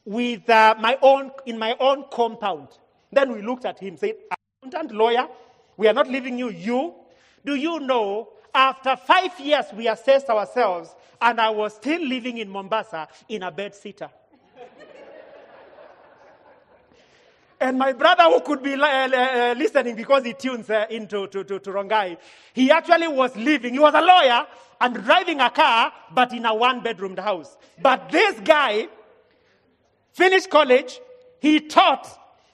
with 0.06 0.50
uh, 0.50 0.76
my 0.80 0.98
own, 1.02 1.32
in 1.46 1.60
my 1.60 1.76
own 1.80 2.06
compound. 2.12 2.70
Then 3.12 3.34
we 3.34 3.42
looked 3.42 3.66
at 3.66 3.80
him, 3.80 3.98
said, 3.98 4.16
accountant, 4.64 4.94
lawyer, 4.96 5.28
we 5.78 5.88
are 5.88 5.94
not 5.94 6.08
leaving 6.08 6.38
you. 6.38 6.50
You, 6.50 6.94
do 7.46 7.56
you 7.56 7.80
know, 7.80 8.30
after 8.54 8.96
five 8.96 9.40
years 9.40 9.66
we 9.74 9.88
assessed 9.88 10.30
ourselves 10.30 10.96
and 11.22 11.40
I 11.40 11.50
was 11.50 11.76
still 11.76 12.02
living 12.02 12.38
in 12.38 12.50
Mombasa 12.50 13.08
in 13.30 13.44
a 13.44 13.52
bed 13.52 13.76
sitter. 13.76 14.10
And 17.62 17.78
my 17.78 17.94
brother, 17.94 18.24
who 18.24 18.42
could 18.42 18.64
be 18.64 18.74
uh, 18.74 18.86
uh, 18.86 19.54
listening 19.56 19.96
because 19.96 20.26
he 20.26 20.34
tunes 20.34 20.68
uh, 20.68 20.88
into 20.90 21.28
to, 21.28 21.44
to, 21.44 21.60
to 21.60 21.70
Rongai, 21.70 22.18
he 22.54 22.72
actually 22.72 23.08
was 23.08 23.36
living, 23.36 23.74
he 23.74 23.80
was 23.80 23.94
a 23.94 24.02
lawyer 24.02 24.48
and 24.82 24.96
driving 24.96 25.40
a 25.40 25.52
car, 25.52 25.94
but 26.12 26.34
in 26.34 26.44
a 26.48 26.56
one 26.56 26.82
bedroomed 26.82 27.20
house. 27.20 27.56
But 27.80 28.10
this 28.10 28.40
guy 28.40 28.88
finished 30.12 30.50
college, 30.50 31.00
he 31.40 31.60
taught, 31.60 32.08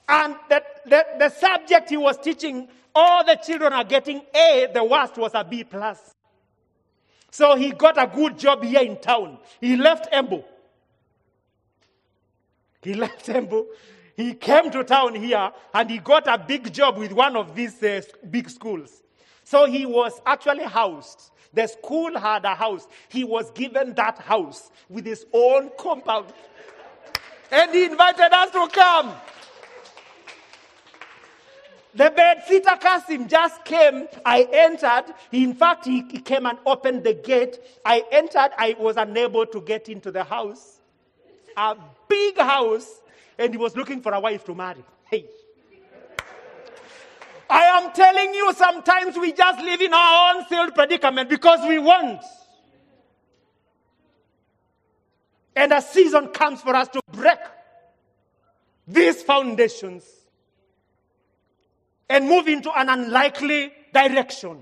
and 0.10 0.36
the, 0.50 0.62
the, 0.86 1.06
the 1.20 1.30
subject 1.30 1.90
he 1.90 1.96
was 1.96 2.18
teaching, 2.18 2.68
all 2.94 3.24
the 3.24 3.36
children 3.36 3.72
are 3.72 3.86
getting 3.86 4.22
A, 4.36 4.68
the 4.74 4.84
worst 4.84 5.18
was 5.18 5.32
a 5.36 5.46
B. 5.46 5.64
plus. 5.64 6.16
So 7.32 7.56
he 7.56 7.72
got 7.72 7.98
a 7.98 8.14
good 8.14 8.38
job 8.38 8.62
here 8.62 8.82
in 8.82 8.98
town. 9.00 9.38
He 9.62 9.78
left 9.78 10.12
Embu. 10.12 10.44
He 12.82 12.94
left 13.06 13.28
Embu 13.28 13.68
he 14.18 14.34
came 14.34 14.72
to 14.72 14.84
town 14.84 15.14
here 15.14 15.52
and 15.76 15.90
he 15.92 16.00
got 16.00 16.28
a 16.28 16.40
big 16.40 16.74
job 16.74 16.98
with 16.98 17.14
one 17.14 17.36
of 17.36 17.56
these 17.56 17.82
uh, 17.84 18.02
big 18.32 18.50
schools. 18.50 19.04
So 19.44 19.66
he 19.66 19.86
was 19.86 20.20
actually 20.26 20.64
housed. 20.64 21.30
The 21.54 21.68
school 21.68 22.18
had 22.18 22.44
a 22.44 22.56
house. 22.56 22.88
He 23.10 23.24
was 23.24 23.52
given 23.52 23.94
that 23.94 24.18
house 24.18 24.72
with 24.90 25.06
his 25.06 25.26
own 25.32 25.70
compound. 25.78 26.34
And 27.52 27.72
he 27.72 27.86
invited 27.86 28.34
us 28.34 28.50
to 28.52 28.68
come. 28.74 29.14
The 31.94 32.10
bed 32.10 32.44
sitter 32.48 32.76
Kasim 32.76 33.28
just 33.28 33.64
came. 33.66 34.08
I 34.26 34.48
entered. 34.52 35.14
In 35.32 35.54
fact, 35.54 35.86
he, 35.86 36.04
he 36.10 36.20
came 36.20 36.48
and 36.48 36.58
opened 36.66 37.04
the 37.04 37.14
gate. 37.14 37.60
I 37.86 38.04
entered. 38.12 38.50
I 38.58 38.76
was 38.80 38.98
unable 38.98 39.46
to 39.46 39.62
get 39.62 39.90
into 39.90 40.12
the 40.12 40.24
house. 40.24 40.80
A 41.56 41.76
big 42.08 42.38
house 42.38 43.02
and 43.38 43.54
he 43.54 43.58
was 43.58 43.76
looking 43.76 44.02
for 44.02 44.14
a 44.14 44.20
wife 44.20 44.44
to 44.46 44.56
marry. 44.56 44.84
Hey. 45.10 45.26
I 47.50 47.64
am 47.64 47.94
telling 47.94 48.34
you, 48.34 48.54
sometimes 48.54 49.18
we 49.18 49.32
just 49.32 49.60
live 49.62 49.80
in 49.82 49.94
our 49.94 50.36
own 50.36 50.46
sealed 50.48 50.76
predicament 50.76 51.30
because 51.30 51.66
we 51.68 51.80
want. 51.80 52.22
And 55.56 55.72
a 55.72 55.82
season 55.82 56.28
comes 56.30 56.62
for 56.62 56.76
us 56.76 56.88
to 56.90 57.02
break 57.12 57.40
these 58.88 59.24
foundations 59.24 60.04
and 62.10 62.28
move 62.28 62.48
into 62.48 62.72
an 62.78 62.90
unlikely 62.90 63.72
direction. 63.94 64.62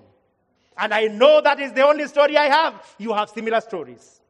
And 0.77 0.93
I 0.93 1.07
know 1.07 1.41
that 1.41 1.59
is 1.59 1.73
the 1.73 1.85
only 1.85 2.07
story 2.07 2.38
I 2.38 2.47
have. 2.47 2.95
You 2.97 3.13
have 3.13 3.29
similar 3.29 3.61
stories. 3.61 4.21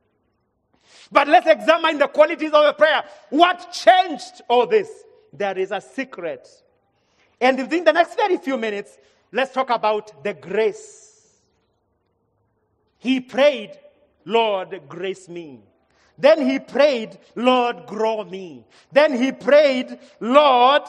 But 1.11 1.27
let's 1.27 1.47
examine 1.47 1.97
the 1.97 2.07
qualities 2.07 2.51
of 2.51 2.65
a 2.65 2.73
prayer. 2.73 3.03
What 3.29 3.71
changed 3.71 4.41
all 4.47 4.67
this? 4.67 4.89
There 5.31 5.57
is 5.57 5.71
a 5.71 5.81
secret. 5.81 6.47
And 7.39 7.57
within 7.57 7.83
the 7.83 7.93
next 7.93 8.15
very 8.15 8.37
few 8.37 8.57
minutes, 8.57 8.97
let's 9.31 9.53
talk 9.53 9.69
about 9.69 10.23
the 10.23 10.33
grace. 10.33 11.05
He 12.97 13.19
prayed, 13.19 13.77
Lord, 14.25 14.81
grace 14.87 15.29
me. 15.29 15.59
Then 16.17 16.47
he 16.49 16.59
prayed, 16.59 17.17
Lord, 17.35 17.85
grow 17.85 18.23
me. 18.23 18.65
Then 18.91 19.15
he 19.21 19.31
prayed, 19.31 19.99
Lord, 20.19 20.83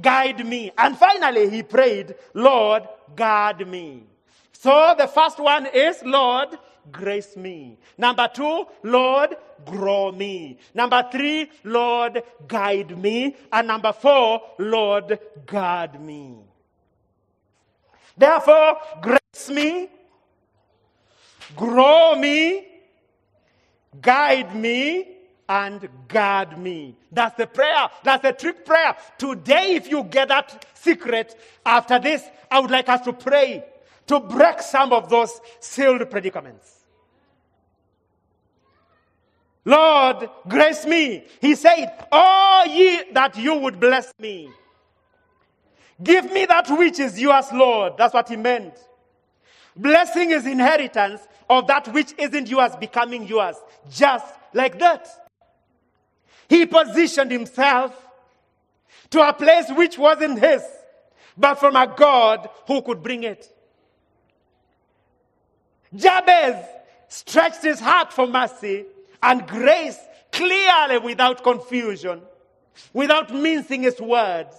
guide 0.00 0.46
me. 0.46 0.70
And 0.78 0.96
finally, 0.96 1.50
he 1.50 1.62
prayed, 1.62 2.14
Lord, 2.32 2.88
guard 3.16 3.66
me. 3.66 4.04
So 4.52 4.94
the 4.96 5.08
first 5.08 5.38
one 5.38 5.66
is, 5.66 6.02
Lord, 6.04 6.56
grace 6.92 7.36
me. 7.36 7.78
Number 7.96 8.28
two, 8.32 8.66
Lord, 8.82 9.36
grow 9.64 10.12
me. 10.12 10.58
Number 10.74 11.06
three, 11.10 11.50
Lord, 11.64 12.22
guide 12.46 12.96
me. 12.98 13.36
And 13.52 13.68
number 13.68 13.92
four, 13.92 14.42
Lord, 14.58 15.18
guard 15.46 16.00
me. 16.00 16.36
Therefore, 18.16 18.78
grace 19.00 19.48
me, 19.48 19.88
grow 21.54 22.16
me, 22.16 22.66
guide 24.00 24.56
me, 24.56 25.16
and 25.48 25.88
guard 26.08 26.58
me. 26.58 26.96
That's 27.12 27.36
the 27.36 27.46
prayer. 27.46 27.88
That's 28.02 28.22
the 28.22 28.32
trick 28.32 28.66
prayer. 28.66 28.96
Today, 29.16 29.76
if 29.76 29.88
you 29.88 30.02
get 30.04 30.28
that 30.28 30.66
secret, 30.74 31.34
after 31.64 31.98
this, 31.98 32.22
I 32.50 32.60
would 32.60 32.70
like 32.70 32.88
us 32.88 33.02
to 33.02 33.12
pray 33.12 33.64
to 34.08 34.20
break 34.20 34.60
some 34.60 34.92
of 34.92 35.08
those 35.08 35.40
sealed 35.60 36.10
predicaments. 36.10 36.77
Lord, 39.68 40.30
grace 40.48 40.86
me. 40.86 41.24
He 41.42 41.54
said, 41.54 42.06
Oh, 42.10 42.64
ye 42.66 43.12
that 43.12 43.36
you 43.36 43.54
would 43.56 43.78
bless 43.78 44.14
me. 44.18 44.48
Give 46.02 46.32
me 46.32 46.46
that 46.46 46.70
which 46.70 46.98
is 46.98 47.20
yours, 47.20 47.44
Lord. 47.52 47.98
That's 47.98 48.14
what 48.14 48.30
he 48.30 48.36
meant. 48.36 48.72
Blessing 49.76 50.30
is 50.30 50.46
inheritance 50.46 51.20
of 51.50 51.66
that 51.66 51.86
which 51.88 52.14
isn't 52.16 52.48
yours 52.48 52.76
becoming 52.76 53.24
yours. 53.26 53.56
Just 53.90 54.24
like 54.54 54.78
that. 54.78 55.06
He 56.48 56.64
positioned 56.64 57.30
himself 57.30 57.94
to 59.10 59.20
a 59.20 59.34
place 59.34 59.66
which 59.68 59.98
wasn't 59.98 60.38
his, 60.38 60.62
but 61.36 61.56
from 61.56 61.76
a 61.76 61.86
God 61.94 62.48
who 62.66 62.80
could 62.80 63.02
bring 63.02 63.24
it. 63.24 63.54
Jabez 65.94 66.56
stretched 67.08 67.62
his 67.62 67.80
heart 67.80 68.14
for 68.14 68.26
mercy 68.26 68.86
and 69.22 69.46
grace 69.46 69.98
clearly 70.32 70.98
without 70.98 71.42
confusion, 71.42 72.20
without 72.92 73.32
mincing 73.34 73.82
his 73.82 74.00
words. 74.00 74.54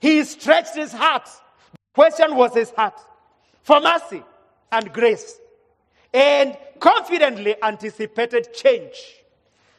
He 0.00 0.22
stretched 0.24 0.74
his 0.74 0.92
heart. 0.92 1.28
The 1.72 1.78
question 1.94 2.36
was 2.36 2.54
his 2.54 2.70
heart 2.70 2.98
for 3.62 3.80
mercy 3.80 4.22
and 4.70 4.92
grace 4.92 5.38
and 6.12 6.56
confidently 6.78 7.56
anticipated 7.62 8.52
change. 8.54 9.22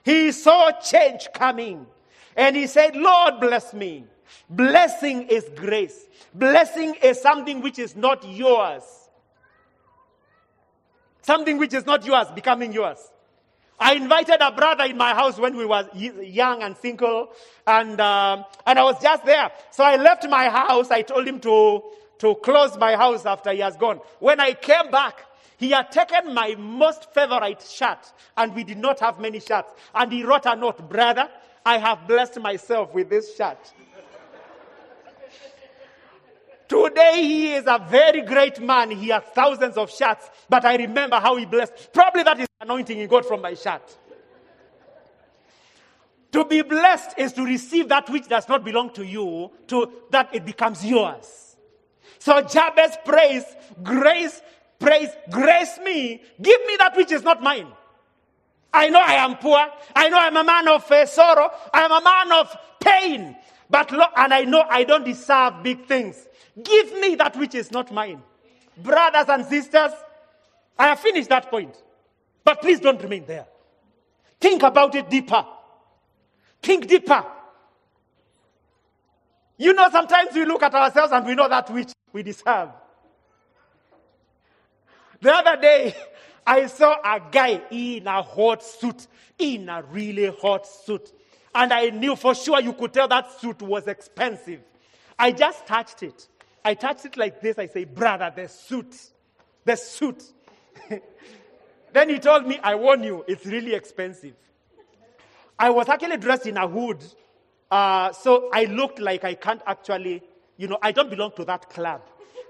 He 0.03 0.31
saw 0.31 0.71
change 0.71 1.27
coming 1.33 1.87
and 2.35 2.55
he 2.55 2.67
said, 2.67 2.95
Lord, 2.95 3.39
bless 3.39 3.73
me. 3.73 4.05
Blessing 4.49 5.23
is 5.23 5.49
grace. 5.55 6.07
Blessing 6.33 6.95
is 7.01 7.21
something 7.21 7.61
which 7.61 7.79
is 7.79 7.95
not 7.95 8.27
yours. 8.27 8.83
Something 11.21 11.57
which 11.57 11.73
is 11.73 11.85
not 11.85 12.05
yours 12.05 12.27
becoming 12.35 12.73
yours. 12.73 12.97
I 13.79 13.95
invited 13.95 14.41
a 14.41 14.51
brother 14.51 14.85
in 14.85 14.97
my 14.97 15.13
house 15.13 15.37
when 15.37 15.57
we 15.57 15.65
were 15.65 15.87
young 15.93 16.63
and 16.63 16.77
single, 16.77 17.29
and, 17.67 17.99
um, 17.99 18.45
and 18.65 18.79
I 18.79 18.83
was 18.83 19.01
just 19.01 19.25
there. 19.25 19.51
So 19.71 19.83
I 19.83 19.97
left 19.97 20.27
my 20.29 20.49
house. 20.49 20.91
I 20.91 21.01
told 21.01 21.27
him 21.27 21.39
to, 21.41 21.83
to 22.19 22.35
close 22.35 22.77
my 22.77 22.95
house 22.95 23.25
after 23.25 23.51
he 23.51 23.59
has 23.59 23.75
gone. 23.75 23.99
When 24.19 24.39
I 24.39 24.53
came 24.53 24.91
back, 24.91 25.25
he 25.57 25.71
had 25.71 25.91
taken 25.91 26.33
my 26.33 26.55
most 26.57 27.13
favorite 27.13 27.61
shirt, 27.61 28.11
and 28.37 28.55
we 28.55 28.63
did 28.63 28.77
not 28.77 28.99
have 29.01 29.19
many 29.19 29.39
shirts. 29.39 29.73
And 29.93 30.11
he 30.11 30.23
wrote 30.23 30.45
a 30.45 30.55
note, 30.55 30.89
Brother, 30.89 31.29
I 31.65 31.77
have 31.77 32.07
blessed 32.07 32.39
myself 32.39 32.93
with 32.93 33.09
this 33.09 33.35
shirt. 33.35 33.57
Today 36.67 37.23
he 37.23 37.53
is 37.53 37.65
a 37.67 37.85
very 37.89 38.21
great 38.21 38.59
man. 38.59 38.91
He 38.91 39.09
has 39.09 39.23
thousands 39.33 39.77
of 39.77 39.91
shirts, 39.91 40.29
but 40.49 40.65
I 40.65 40.75
remember 40.77 41.17
how 41.17 41.35
he 41.35 41.45
blessed. 41.45 41.93
Probably 41.93 42.23
that 42.23 42.39
is 42.39 42.47
anointing 42.59 42.97
he 42.97 43.07
got 43.07 43.25
from 43.25 43.41
my 43.41 43.53
shirt. 43.53 43.97
To 46.31 46.43
be 46.43 46.63
blessed 46.63 47.17
is 47.17 47.33
to 47.33 47.43
receive 47.43 47.89
that 47.89 48.09
which 48.09 48.27
does 48.27 48.49
not 48.49 48.65
belong 48.65 48.91
to 48.93 49.05
you, 49.05 49.51
to 49.67 49.91
that 50.09 50.33
it 50.33 50.43
becomes 50.43 50.83
yours. 50.83 51.55
So 52.19 52.41
Jabez 52.41 52.97
prays, 53.05 53.43
grace, 53.83 54.41
praise, 54.79 55.11
grace 55.29 55.79
me, 55.83 56.21
give 56.41 56.65
me 56.65 56.75
that 56.77 56.97
which 56.97 57.11
is 57.11 57.23
not 57.23 57.41
mine. 57.41 57.67
I 58.73 58.89
know 58.89 58.99
I 58.99 59.13
am 59.13 59.37
poor. 59.37 59.65
I 59.95 60.09
know 60.09 60.17
I'm 60.17 60.35
a 60.35 60.43
man 60.43 60.67
of 60.67 60.91
uh, 60.91 61.05
sorrow. 61.05 61.49
I'm 61.73 61.91
a 61.91 62.01
man 62.01 62.31
of 62.33 62.57
pain. 62.81 63.37
But 63.69 63.91
lo- 63.91 64.11
and 64.17 64.33
I 64.33 64.43
know 64.43 64.65
I 64.69 64.83
don't 64.83 65.05
deserve 65.05 65.63
big 65.63 65.85
things. 65.85 66.27
Give 66.61 66.93
me 66.99 67.15
that 67.15 67.35
which 67.35 67.55
is 67.55 67.71
not 67.71 67.91
mine. 67.91 68.21
Brothers 68.77 69.25
and 69.29 69.45
sisters, 69.45 69.91
I 70.77 70.87
have 70.87 70.99
finished 70.99 71.29
that 71.29 71.49
point. 71.49 71.75
But 72.43 72.61
please 72.61 72.79
don't 72.79 73.01
remain 73.01 73.25
there. 73.25 73.47
Think 74.39 74.63
about 74.63 74.93
it 74.95 75.09
deeper. 75.09 75.45
Think 76.61 76.87
deeper. 76.87 77.25
You 79.57 79.73
know, 79.73 79.89
sometimes 79.89 80.33
we 80.33 80.45
look 80.45 80.63
at 80.63 80.73
ourselves 80.73 81.11
and 81.13 81.25
we 81.25 81.35
know 81.35 81.47
that 81.47 81.69
which 81.69 81.91
we 82.11 82.23
deserve. 82.23 82.69
The 85.21 85.33
other 85.33 85.59
day, 85.61 85.95
I 86.47 86.67
saw 86.67 86.97
a 87.03 87.19
guy 87.31 87.61
in 87.71 88.05
a 88.05 88.21
hot 88.21 88.63
suit, 88.63 89.07
in 89.39 89.67
a 89.69 89.81
really 89.81 90.27
hot 90.27 90.67
suit. 90.67 91.11
And 91.53 91.71
I 91.73 91.89
knew 91.89 92.15
for 92.15 92.35
sure 92.35 92.61
you 92.61 92.73
could 92.73 92.93
tell 92.93 93.07
that 93.07 93.39
suit 93.39 93.61
was 93.61 93.87
expensive. 93.87 94.59
I 95.17 95.31
just 95.31 95.65
touched 95.65 96.03
it. 96.03 96.27
I 96.65 96.73
touched 96.73 97.05
it 97.05 97.15
like 97.15 97.41
this. 97.41 97.59
I 97.59 97.67
say, 97.67 97.85
brother, 97.85 98.33
the 98.35 98.47
suit. 98.47 98.97
The 99.65 99.75
suit. 99.75 100.23
then 101.93 102.09
he 102.09 102.17
told 102.17 102.47
me, 102.47 102.59
I 102.61 102.73
warn 102.73 103.03
you, 103.03 103.23
it's 103.27 103.45
really 103.45 103.75
expensive. 103.75 104.33
I 105.59 105.69
was 105.69 105.87
actually 105.87 106.17
dressed 106.17 106.47
in 106.47 106.57
a 106.57 106.67
hood. 106.67 107.03
Uh, 107.69 108.11
so 108.13 108.49
I 108.51 108.65
looked 108.65 108.99
like 108.99 109.23
I 109.23 109.35
can't 109.35 109.61
actually, 109.67 110.23
you 110.57 110.67
know, 110.67 110.79
I 110.81 110.91
don't 110.91 111.09
belong 111.09 111.33
to 111.35 111.45
that 111.45 111.69
club. 111.69 112.01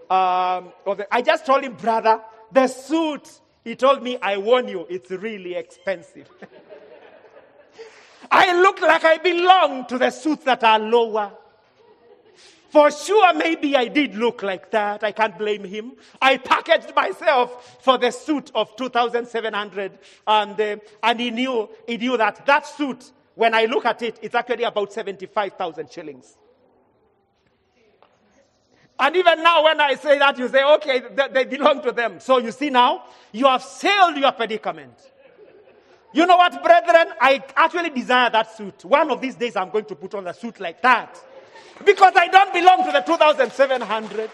Um, 0.10 0.72
I 1.12 1.22
just 1.22 1.46
told 1.46 1.66
him, 1.66 1.74
brother, 1.74 2.22
the 2.54 2.68
suit. 2.68 3.42
He 3.66 3.76
told 3.76 4.02
me, 4.02 4.18
I 4.22 4.38
warn 4.38 4.70
you, 4.70 4.86
it's 4.90 5.12
really 5.12 5.56
expensive. 5.56 6.30
I 8.32 8.60
look 8.62 8.80
like 8.80 9.04
I 9.04 9.18
belong 9.18 9.88
to 9.88 9.98
the 9.98 10.10
suits 10.10 10.46
that 10.46 10.64
are 10.64 10.80
lower. 10.80 11.34
For 12.76 12.92
sure, 12.92 13.34
maybe 13.34 13.74
I 13.78 13.88
did 13.88 14.16
look 14.16 14.44
like 14.44 14.70
that. 14.72 15.02
I 15.02 15.14
can't 15.14 15.38
blame 15.38 15.64
him. 15.64 15.94
I 16.22 16.36
packaged 16.36 16.94
myself 16.94 17.78
for 17.82 17.98
the 17.98 18.12
suit 18.12 18.52
of 18.54 18.76
2,700. 18.76 19.98
And, 20.28 20.60
uh, 20.60 20.76
and 21.02 21.20
he 21.22 21.32
knew, 21.32 21.70
he 21.88 21.96
knew 21.96 22.18
that 22.18 22.46
that 22.46 22.68
suit, 22.68 23.14
when 23.36 23.54
I 23.54 23.64
look 23.64 23.86
at 23.86 24.02
it, 24.02 24.20
it's 24.22 24.36
actually 24.36 24.66
about 24.66 24.92
75,000 24.92 25.90
shillings. 25.90 26.36
And 29.00 29.16
even 29.16 29.42
now, 29.42 29.64
when 29.64 29.80
I 29.80 29.96
say 29.96 30.20
that, 30.20 30.38
you 30.38 30.50
say, 30.50 30.62
okay, 30.62 31.02
they, 31.14 31.28
they 31.32 31.46
belong 31.46 31.82
to 31.82 31.94
them. 31.94 32.20
So 32.20 32.40
you 32.40 32.52
see 32.52 32.72
now, 32.72 33.06
you 33.32 33.46
have 33.46 33.64
sailed 33.64 34.18
your 34.18 34.34
predicament. 34.34 35.14
You 36.12 36.26
know 36.26 36.36
what, 36.36 36.62
brethren? 36.62 37.14
I 37.22 37.42
actually 37.56 37.92
desire 37.92 38.30
that 38.32 38.58
suit. 38.58 38.84
One 38.84 39.12
of 39.12 39.22
these 39.22 39.36
days, 39.36 39.56
I'm 39.56 39.70
going 39.70 39.86
to 39.86 39.96
put 39.96 40.14
on 40.14 40.28
a 40.28 40.34
suit 40.34 40.60
like 40.60 40.82
that. 40.82 41.18
Because 41.84 42.14
I 42.16 42.28
don't 42.28 42.54
belong 42.54 42.86
to 42.86 42.92
the 42.92 43.02
2,700. 43.02 44.30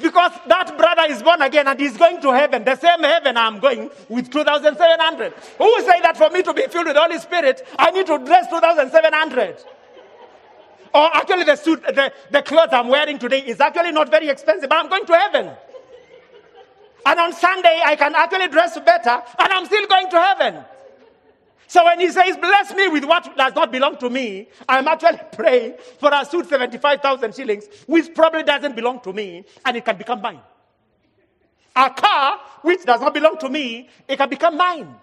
Because 0.00 0.32
that 0.46 0.78
brother 0.78 1.12
is 1.12 1.22
born 1.22 1.42
again 1.42 1.66
and 1.66 1.78
he's 1.78 1.96
going 1.96 2.20
to 2.22 2.32
heaven, 2.32 2.64
the 2.64 2.76
same 2.76 3.02
heaven 3.02 3.36
I'm 3.36 3.58
going 3.58 3.90
with 4.08 4.30
2,700. 4.30 5.32
Who 5.58 5.80
say 5.80 6.00
that 6.02 6.16
for 6.16 6.30
me 6.30 6.42
to 6.42 6.54
be 6.54 6.62
filled 6.68 6.86
with 6.86 6.94
the 6.94 7.00
Holy 7.00 7.18
Spirit, 7.18 7.66
I 7.78 7.90
need 7.90 8.06
to 8.06 8.18
dress 8.18 8.46
2,700? 8.48 9.56
Or 10.94 11.16
actually, 11.16 11.44
the 11.44 11.56
suit, 11.56 11.82
the, 11.82 12.12
the 12.30 12.42
clothes 12.42 12.70
I'm 12.72 12.88
wearing 12.88 13.18
today 13.18 13.40
is 13.40 13.60
actually 13.60 13.92
not 13.92 14.10
very 14.10 14.28
expensive, 14.28 14.68
but 14.68 14.78
I'm 14.78 14.88
going 14.88 15.04
to 15.06 15.16
heaven. 15.16 15.50
And 17.04 17.20
on 17.20 17.32
Sunday, 17.32 17.80
I 17.84 17.96
can 17.96 18.14
actually 18.14 18.48
dress 18.48 18.78
better, 18.80 19.22
and 19.38 19.52
I'm 19.52 19.66
still 19.66 19.86
going 19.86 20.10
to 20.10 20.20
heaven. 20.20 20.64
So 21.68 21.84
when 21.84 22.00
he 22.00 22.10
says, 22.10 22.36
bless 22.38 22.74
me 22.74 22.88
with 22.88 23.04
what 23.04 23.36
does 23.36 23.54
not 23.54 23.70
belong 23.70 23.98
to 23.98 24.08
me, 24.08 24.48
I'm 24.66 24.88
actually 24.88 25.20
praying 25.32 25.74
for 26.00 26.10
a 26.12 26.24
suit 26.24 26.48
75,000 26.48 27.34
shillings, 27.34 27.68
which 27.86 28.14
probably 28.14 28.42
doesn't 28.42 28.74
belong 28.74 29.00
to 29.00 29.12
me, 29.12 29.44
and 29.66 29.76
it 29.76 29.84
can 29.84 29.98
become 29.98 30.22
mine. 30.22 30.40
A 31.76 31.90
car, 31.90 32.40
which 32.62 32.84
does 32.84 33.02
not 33.02 33.12
belong 33.12 33.36
to 33.38 33.50
me, 33.50 33.88
it 34.08 34.16
can 34.16 34.30
become 34.30 34.56
mine. 34.56 34.94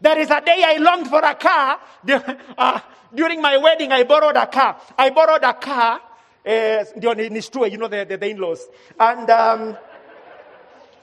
There 0.00 0.18
is 0.18 0.30
a 0.30 0.40
day 0.40 0.62
I 0.64 0.78
longed 0.78 1.08
for 1.08 1.20
a 1.20 1.34
car. 1.34 1.78
Uh, 2.58 2.80
during 3.14 3.40
my 3.40 3.56
wedding, 3.58 3.92
I 3.92 4.04
borrowed 4.04 4.36
a 4.36 4.46
car. 4.46 4.80
I 4.96 5.10
borrowed 5.10 5.42
a 5.42 5.54
car. 5.54 6.00
Uh, 6.46 6.84
you 6.96 7.76
know, 7.78 7.88
the, 7.88 8.06
the, 8.08 8.16
the 8.16 8.28
in-laws. 8.30 8.66
And 8.98 9.28
um, 9.30 9.76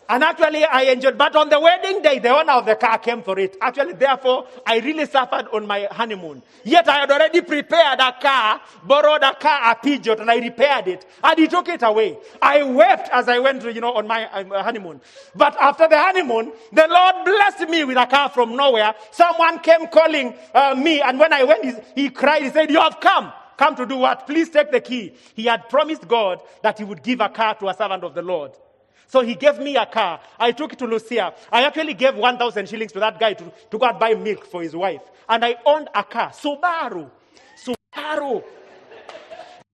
and 0.07 0.23
actually, 0.23 0.63
I 0.63 0.83
enjoyed. 0.83 1.17
But 1.17 1.35
on 1.35 1.49
the 1.49 1.59
wedding 1.59 2.01
day, 2.01 2.19
the 2.19 2.29
owner 2.29 2.53
of 2.53 2.65
the 2.65 2.75
car 2.75 2.99
came 2.99 3.23
for 3.23 3.39
it. 3.39 3.57
Actually, 3.59 3.93
therefore, 3.93 4.47
I 4.65 4.79
really 4.79 5.05
suffered 5.05 5.47
on 5.51 5.65
my 5.65 5.87
honeymoon. 5.91 6.43
Yet 6.63 6.87
I 6.87 6.99
had 6.99 7.11
already 7.11 7.41
prepared 7.41 7.99
a 7.99 8.13
car, 8.21 8.61
borrowed 8.83 9.23
a 9.23 9.33
car, 9.33 9.71
a 9.71 9.75
Peugeot, 9.75 10.19
and 10.19 10.29
I 10.29 10.37
repaired 10.37 10.87
it. 10.87 11.05
And 11.23 11.39
he 11.39 11.47
took 11.47 11.67
it 11.69 11.81
away. 11.81 12.17
I 12.41 12.61
wept 12.63 13.09
as 13.11 13.27
I 13.27 13.39
went, 13.39 13.63
you 13.63 13.81
know, 13.81 13.93
on 13.93 14.07
my 14.07 14.25
honeymoon. 14.25 15.01
But 15.35 15.55
after 15.59 15.87
the 15.87 15.97
honeymoon, 15.97 16.51
the 16.71 16.87
Lord 16.87 17.25
blessed 17.25 17.69
me 17.69 17.83
with 17.83 17.97
a 17.97 18.05
car 18.05 18.29
from 18.29 18.55
nowhere. 18.55 18.93
Someone 19.11 19.59
came 19.59 19.87
calling 19.87 20.35
uh, 20.53 20.75
me, 20.75 21.01
and 21.01 21.19
when 21.19 21.33
I 21.33 21.43
went, 21.43 21.65
he, 21.65 22.03
he 22.03 22.09
cried. 22.09 22.43
He 22.43 22.49
said, 22.49 22.69
"You 22.69 22.79
have 22.81 22.99
come." 22.99 23.31
Come 23.57 23.75
to 23.77 23.85
do 23.85 23.97
what? 23.97 24.27
Please 24.27 24.49
take 24.49 24.69
the 24.71 24.81
key. 24.81 25.13
He 25.33 25.45
had 25.45 25.69
promised 25.69 26.07
God 26.07 26.41
that 26.61 26.77
he 26.77 26.83
would 26.83 27.01
give 27.01 27.21
a 27.21 27.29
car 27.29 27.55
to 27.55 27.69
a 27.69 27.73
servant 27.73 28.03
of 28.03 28.13
the 28.13 28.21
Lord. 28.21 28.51
So 29.07 29.21
he 29.21 29.35
gave 29.35 29.59
me 29.59 29.77
a 29.77 29.85
car. 29.85 30.19
I 30.39 30.51
took 30.51 30.73
it 30.73 30.79
to 30.79 30.85
Lucia. 30.85 31.33
I 31.51 31.63
actually 31.63 31.93
gave 31.93 32.15
1,000 32.15 32.67
shillings 32.67 32.91
to 32.93 32.99
that 32.99 33.19
guy 33.19 33.33
to, 33.33 33.51
to 33.71 33.77
go 33.77 33.85
and 33.85 33.99
buy 33.99 34.13
milk 34.13 34.45
for 34.45 34.61
his 34.61 34.75
wife. 34.75 35.01
And 35.29 35.43
I 35.43 35.55
owned 35.65 35.89
a 35.93 36.03
car. 36.03 36.31
Subaru. 36.31 37.09
Subaru. 37.63 38.43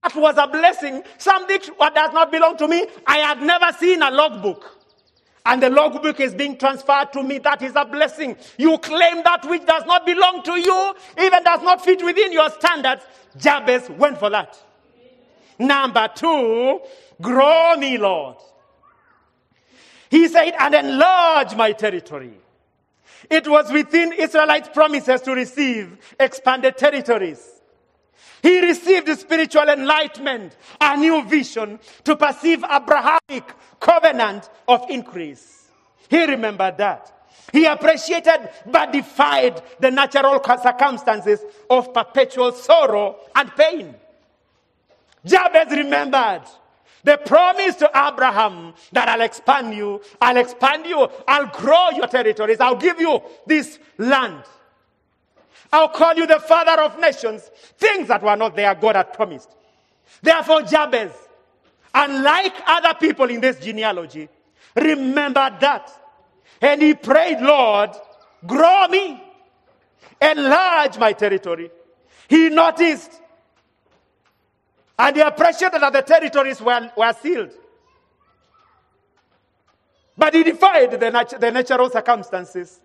That 0.03 0.15
was 0.15 0.37
a 0.37 0.47
blessing. 0.47 1.03
Something 1.17 1.59
that 1.79 1.95
does 1.95 2.13
not 2.13 2.31
belong 2.31 2.57
to 2.57 2.67
me. 2.67 2.87
I 3.05 3.17
had 3.17 3.41
never 3.41 3.71
seen 3.77 4.01
a 4.01 4.09
logbook. 4.11 4.79
And 5.45 5.61
the 5.61 5.69
logbook 5.69 6.19
is 6.19 6.35
being 6.35 6.57
transferred 6.57 7.11
to 7.13 7.23
me. 7.23 7.39
That 7.39 7.61
is 7.61 7.75
a 7.75 7.85
blessing. 7.85 8.35
You 8.57 8.77
claim 8.77 9.23
that 9.23 9.45
which 9.49 9.65
does 9.65 9.85
not 9.85 10.05
belong 10.05 10.43
to 10.43 10.59
you, 10.59 10.93
even 11.19 11.43
does 11.43 11.61
not 11.61 11.83
fit 11.83 12.03
within 12.03 12.31
your 12.31 12.49
standards. 12.51 13.03
Jabez 13.37 13.89
went 13.89 14.19
for 14.19 14.29
that. 14.29 14.57
Number 15.57 16.09
two, 16.13 16.79
grow 17.21 17.75
me, 17.77 17.97
Lord. 17.97 18.37
He 20.11 20.27
said, 20.27 20.53
and 20.59 20.75
enlarge 20.75 21.55
my 21.55 21.71
territory. 21.71 22.33
It 23.29 23.47
was 23.47 23.71
within 23.71 24.11
Israelite 24.11 24.73
promises 24.73 25.21
to 25.21 25.31
receive 25.31 25.97
expanded 26.19 26.77
territories. 26.77 27.41
He 28.43 28.59
received 28.59 29.07
spiritual 29.17 29.69
enlightenment, 29.69 30.57
a 30.81 30.97
new 30.97 31.23
vision 31.23 31.79
to 32.03 32.17
perceive 32.17 32.61
Abrahamic 32.69 33.53
covenant 33.79 34.49
of 34.67 34.83
increase. 34.89 35.69
He 36.09 36.25
remembered 36.25 36.77
that. 36.77 37.29
He 37.53 37.65
appreciated 37.65 38.49
but 38.65 38.91
defied 38.91 39.61
the 39.79 39.91
natural 39.91 40.43
circumstances 40.43 41.39
of 41.69 41.93
perpetual 41.93 42.51
sorrow 42.51 43.15
and 43.33 43.49
pain. 43.55 43.95
Jabez 45.23 45.71
remembered 45.71 46.43
the 47.03 47.17
promise 47.17 47.75
to 47.77 47.89
Abraham 47.95 48.73
that 48.91 49.09
I'll 49.09 49.21
expand 49.21 49.73
you, 49.73 50.01
I'll 50.21 50.37
expand 50.37 50.85
you, 50.85 51.09
I'll 51.27 51.47
grow 51.47 51.89
your 51.91 52.07
territories, 52.07 52.59
I'll 52.59 52.75
give 52.75 52.99
you 52.99 53.21
this 53.45 53.79
land. 53.97 54.43
I'll 55.73 55.89
call 55.89 56.15
you 56.15 56.27
the 56.27 56.39
father 56.39 56.81
of 56.81 56.99
nations. 56.99 57.49
Things 57.77 58.09
that 58.09 58.21
were 58.21 58.35
not 58.35 58.55
there, 58.55 58.75
God 58.75 58.95
had 58.95 59.13
promised. 59.13 59.49
Therefore, 60.21 60.63
Jabez, 60.63 61.11
unlike 61.93 62.53
other 62.65 62.93
people 62.99 63.29
in 63.29 63.39
this 63.39 63.59
genealogy, 63.59 64.27
remembered 64.75 65.59
that. 65.61 65.89
And 66.61 66.81
he 66.81 66.93
prayed, 66.93 67.39
Lord, 67.39 67.91
grow 68.45 68.87
me, 68.89 69.23
enlarge 70.21 70.97
my 70.97 71.13
territory. 71.13 71.71
He 72.27 72.49
noticed 72.49 73.20
and 75.01 75.15
he 75.15 75.21
appreciated 75.23 75.81
that 75.81 75.93
the 75.93 76.03
territories 76.03 76.61
were, 76.61 76.91
were 76.95 77.13
sealed. 77.13 77.51
But 80.15 80.35
he 80.35 80.43
defied 80.43 80.91
the, 80.91 81.09
nat- 81.09 81.41
the 81.41 81.51
natural 81.51 81.89
circumstances. 81.89 82.79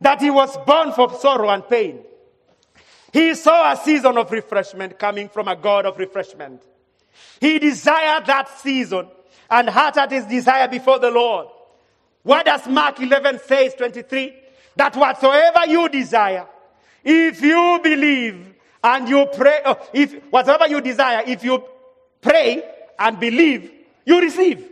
That 0.00 0.20
he 0.20 0.30
was 0.30 0.56
born 0.58 0.92
for 0.92 1.12
sorrow 1.18 1.48
and 1.48 1.68
pain. 1.68 2.04
He 3.12 3.34
saw 3.34 3.72
a 3.72 3.76
season 3.78 4.16
of 4.16 4.30
refreshment 4.30 4.96
coming 4.96 5.28
from 5.28 5.48
a 5.48 5.56
God 5.56 5.86
of 5.86 5.98
refreshment. 5.98 6.62
He 7.40 7.58
desired 7.58 8.26
that 8.26 8.48
season 8.60 9.08
and 9.50 9.68
uttered 9.68 10.12
his 10.12 10.24
desire 10.26 10.68
before 10.68 11.00
the 11.00 11.10
Lord. 11.10 11.48
What 12.22 12.46
does 12.46 12.64
Mark 12.68 13.00
11 13.00 13.40
says, 13.40 13.74
23? 13.74 14.36
That 14.76 14.94
whatsoever 14.94 15.66
you 15.66 15.88
desire, 15.88 16.46
if 17.02 17.42
you 17.42 17.80
believe, 17.82 18.54
and 18.88 19.06
you 19.06 19.26
pray, 19.34 19.60
oh, 19.66 19.76
if 19.92 20.14
whatever 20.30 20.66
you 20.66 20.80
desire, 20.80 21.22
if 21.26 21.44
you 21.44 21.62
pray 22.22 22.62
and 22.98 23.20
believe, 23.20 23.70
you 24.06 24.18
receive. 24.18 24.66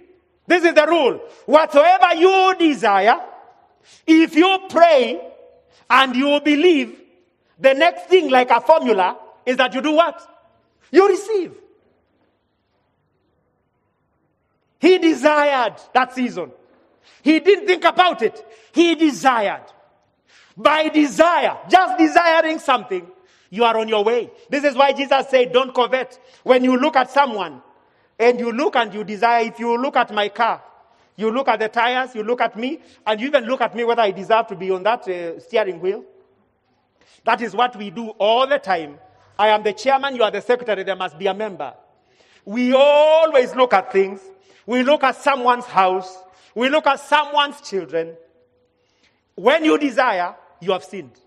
This 0.46 0.64
is 0.64 0.72
the 0.72 0.86
rule. 0.86 1.20
Whatsoever 1.44 2.14
you 2.14 2.54
desire, 2.58 3.20
if 4.06 4.34
you 4.34 4.58
pray 4.70 5.20
and 5.90 6.16
you 6.16 6.40
believe, 6.40 6.98
the 7.58 7.74
next 7.74 8.06
thing, 8.06 8.30
like 8.30 8.50
a 8.50 8.60
formula, 8.60 9.18
is 9.44 9.58
that 9.58 9.74
you 9.74 9.82
do 9.82 9.92
what? 9.92 10.18
You 10.90 11.08
receive. 11.08 11.54
He 14.78 14.96
desired 14.98 15.74
that 15.92 16.14
season. 16.14 16.52
He 17.22 17.40
didn't 17.40 17.66
think 17.66 17.84
about 17.84 18.22
it. 18.22 18.42
He 18.72 18.94
desired. 18.94 19.64
By 20.56 20.88
desire, 20.88 21.58
just 21.68 21.98
desiring 21.98 22.58
something, 22.60 23.06
you 23.50 23.64
are 23.64 23.76
on 23.76 23.88
your 23.88 24.04
way. 24.04 24.30
This 24.50 24.64
is 24.64 24.74
why 24.74 24.92
Jesus 24.92 25.28
said, 25.28 25.52
Don't 25.52 25.74
covet. 25.74 26.18
When 26.42 26.64
you 26.64 26.76
look 26.76 26.96
at 26.96 27.10
someone 27.10 27.62
and 28.18 28.40
you 28.40 28.52
look 28.52 28.76
and 28.76 28.92
you 28.92 29.04
desire, 29.04 29.44
if 29.44 29.58
you 29.58 29.80
look 29.80 29.96
at 29.96 30.12
my 30.12 30.28
car, 30.28 30.62
you 31.16 31.30
look 31.30 31.48
at 31.48 31.58
the 31.60 31.68
tires, 31.68 32.14
you 32.14 32.22
look 32.22 32.40
at 32.40 32.56
me, 32.56 32.80
and 33.06 33.20
you 33.20 33.28
even 33.28 33.44
look 33.44 33.60
at 33.60 33.74
me 33.74 33.84
whether 33.84 34.02
I 34.02 34.10
deserve 34.10 34.48
to 34.48 34.56
be 34.56 34.70
on 34.70 34.82
that 34.82 35.08
uh, 35.08 35.40
steering 35.40 35.80
wheel. 35.80 36.04
That 37.24 37.40
is 37.40 37.54
what 37.54 37.74
we 37.76 37.90
do 37.90 38.10
all 38.10 38.46
the 38.46 38.58
time. 38.58 38.98
I 39.38 39.48
am 39.48 39.62
the 39.62 39.72
chairman, 39.72 40.16
you 40.16 40.22
are 40.22 40.30
the 40.30 40.40
secretary, 40.40 40.82
there 40.82 40.96
must 40.96 41.18
be 41.18 41.26
a 41.26 41.34
member. 41.34 41.74
We 42.44 42.72
always 42.72 43.54
look 43.54 43.72
at 43.72 43.92
things. 43.92 44.20
We 44.66 44.82
look 44.82 45.02
at 45.02 45.16
someone's 45.16 45.64
house. 45.64 46.16
We 46.54 46.68
look 46.68 46.86
at 46.86 47.00
someone's 47.00 47.60
children. 47.60 48.16
When 49.34 49.64
you 49.64 49.76
desire, 49.78 50.34
you 50.60 50.72
have 50.72 50.84
sinned. 50.84 51.18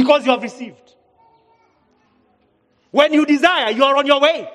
Because 0.00 0.24
you 0.24 0.32
have 0.32 0.42
received. 0.42 0.94
When 2.90 3.12
you 3.12 3.26
desire, 3.26 3.70
you 3.70 3.84
are 3.84 3.96
on 3.98 4.06
your 4.06 4.18
way. 4.18 4.48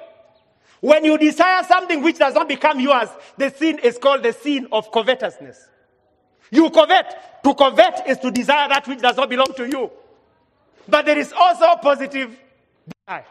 When 0.81 1.05
you 1.05 1.19
desire 1.19 1.63
something 1.63 2.01
which 2.01 2.17
does 2.17 2.33
not 2.33 2.47
become 2.47 2.79
yours, 2.79 3.09
the 3.37 3.51
sin 3.51 3.77
is 3.77 3.99
called 3.99 4.23
the 4.23 4.33
sin 4.33 4.67
of 4.71 4.91
covetousness. 4.91 5.69
You 6.49 6.71
covet. 6.71 7.15
To 7.43 7.53
covet 7.53 8.07
is 8.07 8.17
to 8.19 8.31
desire 8.31 8.69
that 8.69 8.87
which 8.87 9.01
does 9.01 9.17
not 9.17 9.29
belong 9.29 9.53
to 9.57 9.69
you. 9.69 9.91
But 10.87 11.05
there 11.05 11.19
is 11.19 11.31
also 11.31 11.75
positive 11.75 12.35
desire. 13.05 13.25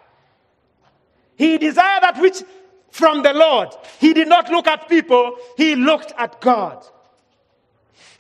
He 1.35 1.59
desired 1.59 2.05
that 2.05 2.20
which 2.20 2.44
from 2.92 3.24
the 3.24 3.33
Lord. 3.33 3.70
He 3.98 4.14
did 4.14 4.29
not 4.29 4.48
look 4.50 4.68
at 4.68 4.88
people, 4.88 5.37
he 5.57 5.74
looked 5.74 6.12
at 6.16 6.40
God. 6.40 6.85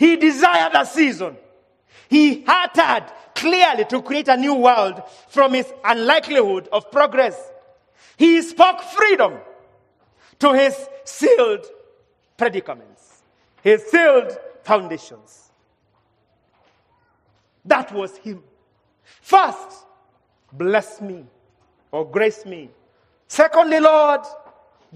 He 0.00 0.16
desired 0.16 0.72
a 0.74 0.84
season. 0.84 1.36
He 2.08 2.44
uttered 2.44 3.04
clearly 3.44 3.84
to 3.84 4.00
create 4.00 4.28
a 4.28 4.38
new 4.38 4.54
world 4.54 5.02
from 5.28 5.52
his 5.52 5.70
unlikelihood 5.84 6.66
of 6.72 6.90
progress. 6.90 7.36
He 8.16 8.40
spoke 8.40 8.80
freedom 8.80 9.34
to 10.38 10.54
his 10.54 10.74
sealed 11.04 11.66
predicaments, 12.38 13.22
his 13.62 13.82
sealed 13.82 14.34
foundations. 14.62 15.50
That 17.66 17.92
was 17.92 18.16
him. 18.16 18.42
First, 19.20 19.84
bless 20.50 21.02
me 21.02 21.26
or 21.92 22.10
grace 22.10 22.46
me. 22.46 22.70
Secondly, 23.28 23.78
Lord, 23.78 24.22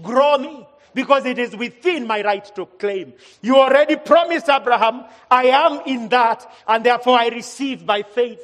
grow 0.01 0.39
me 0.39 0.67
because 0.93 1.25
it 1.25 1.37
is 1.39 1.55
within 1.55 2.07
my 2.07 2.21
right 2.21 2.43
to 2.55 2.65
claim. 2.65 3.13
You 3.41 3.57
already 3.57 3.95
promised 3.95 4.49
Abraham, 4.49 5.05
I 5.29 5.45
am 5.45 5.81
in 5.85 6.09
that, 6.09 6.49
and 6.67 6.83
therefore 6.83 7.19
I 7.19 7.27
receive 7.29 7.85
by 7.85 8.03
faith. 8.03 8.39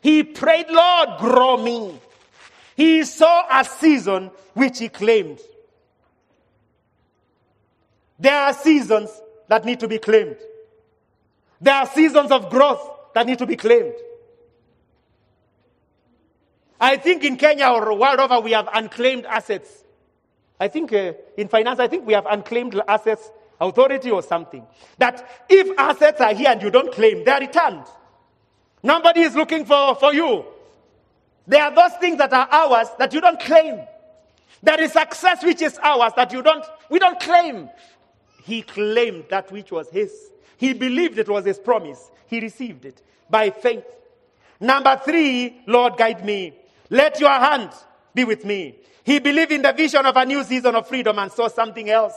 He 0.00 0.22
prayed, 0.22 0.70
Lord, 0.70 1.18
grow 1.18 1.56
me. 1.56 2.00
He 2.76 3.04
saw 3.04 3.44
a 3.50 3.64
season 3.64 4.30
which 4.54 4.78
he 4.78 4.88
claimed. 4.88 5.40
There 8.18 8.34
are 8.34 8.52
seasons 8.52 9.10
that 9.48 9.64
need 9.64 9.80
to 9.80 9.88
be 9.88 9.98
claimed. 9.98 10.36
There 11.60 11.74
are 11.74 11.86
seasons 11.86 12.30
of 12.30 12.50
growth 12.50 12.88
that 13.14 13.26
need 13.26 13.38
to 13.38 13.46
be 13.46 13.56
claimed. 13.56 13.94
I 16.80 16.96
think 16.96 17.24
in 17.24 17.36
Kenya 17.36 17.66
or 17.68 17.96
world 17.96 18.20
over, 18.20 18.40
we 18.40 18.52
have 18.52 18.68
unclaimed 18.72 19.26
assets. 19.26 19.68
I 20.60 20.68
think 20.68 20.92
uh, 20.92 21.12
in 21.36 21.48
finance, 21.48 21.78
I 21.78 21.88
think 21.88 22.06
we 22.06 22.14
have 22.14 22.26
unclaimed 22.26 22.80
assets 22.88 23.30
authority 23.60 24.10
or 24.10 24.22
something. 24.22 24.66
That 24.98 25.44
if 25.48 25.78
assets 25.78 26.20
are 26.20 26.34
here 26.34 26.50
and 26.50 26.62
you 26.62 26.70
don't 26.70 26.92
claim, 26.92 27.24
they 27.24 27.30
are 27.30 27.40
returned. 27.40 27.84
Nobody 28.82 29.20
is 29.22 29.34
looking 29.34 29.64
for, 29.64 29.94
for 29.96 30.12
you. 30.14 30.44
There 31.46 31.62
are 31.62 31.74
those 31.74 31.98
things 31.98 32.18
that 32.18 32.32
are 32.32 32.48
ours 32.50 32.88
that 32.98 33.12
you 33.12 33.20
don't 33.20 33.40
claim. 33.40 33.80
There 34.62 34.80
is 34.80 34.92
success 34.92 35.42
which 35.42 35.62
is 35.62 35.78
ours 35.82 36.12
that 36.16 36.32
you 36.32 36.42
don't, 36.42 36.64
we 36.90 36.98
don't 36.98 37.18
claim. 37.18 37.70
He 38.44 38.62
claimed 38.62 39.24
that 39.30 39.50
which 39.50 39.72
was 39.72 39.88
his. 39.90 40.12
He 40.56 40.72
believed 40.72 41.18
it 41.18 41.28
was 41.28 41.44
his 41.44 41.58
promise. 41.58 42.10
He 42.26 42.40
received 42.40 42.84
it 42.84 43.02
by 43.30 43.50
faith. 43.50 43.84
Number 44.60 45.00
three, 45.04 45.60
Lord, 45.66 45.96
guide 45.96 46.24
me. 46.24 46.54
Let 46.90 47.20
your 47.20 47.30
hand 47.30 47.70
be 48.14 48.24
with 48.24 48.44
me. 48.44 48.76
He 49.08 49.20
believed 49.20 49.52
in 49.52 49.62
the 49.62 49.72
vision 49.72 50.04
of 50.04 50.14
a 50.18 50.26
new 50.26 50.44
season 50.44 50.74
of 50.74 50.86
freedom 50.86 51.18
and 51.18 51.32
saw 51.32 51.48
something 51.48 51.88
else. 51.88 52.12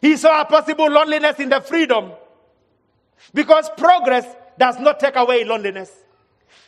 He 0.00 0.16
saw 0.16 0.42
a 0.42 0.44
possible 0.44 0.88
loneliness 0.88 1.40
in 1.40 1.48
the 1.48 1.60
freedom 1.60 2.12
because 3.34 3.68
progress 3.76 4.24
does 4.56 4.78
not 4.78 5.00
take 5.00 5.16
away 5.16 5.42
loneliness. 5.42 5.90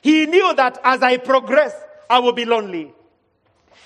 He 0.02 0.26
knew 0.26 0.52
that 0.56 0.80
as 0.82 1.00
I 1.00 1.18
progress, 1.18 1.72
I 2.10 2.18
will 2.18 2.32
be 2.32 2.44
lonely. 2.44 2.92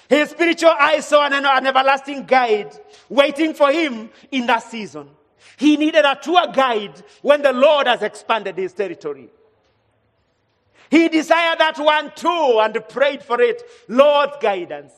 His 0.08 0.30
spiritual 0.30 0.70
eyes 0.70 1.06
saw 1.06 1.26
an, 1.26 1.44
an 1.44 1.66
everlasting 1.66 2.24
guide 2.24 2.74
waiting 3.10 3.52
for 3.52 3.70
him 3.70 4.08
in 4.32 4.46
that 4.46 4.62
season. 4.62 5.10
He 5.58 5.76
needed 5.76 6.06
a 6.06 6.18
tour 6.22 6.46
guide 6.54 7.02
when 7.20 7.42
the 7.42 7.52
Lord 7.52 7.86
has 7.86 8.00
expanded 8.00 8.56
his 8.56 8.72
territory. 8.72 9.28
He 10.90 11.10
desired 11.10 11.58
that 11.58 11.78
one 11.78 12.12
too 12.16 12.60
and 12.62 12.82
prayed 12.88 13.22
for 13.22 13.42
it. 13.42 13.62
Lord's 13.88 14.38
guidance. 14.40 14.94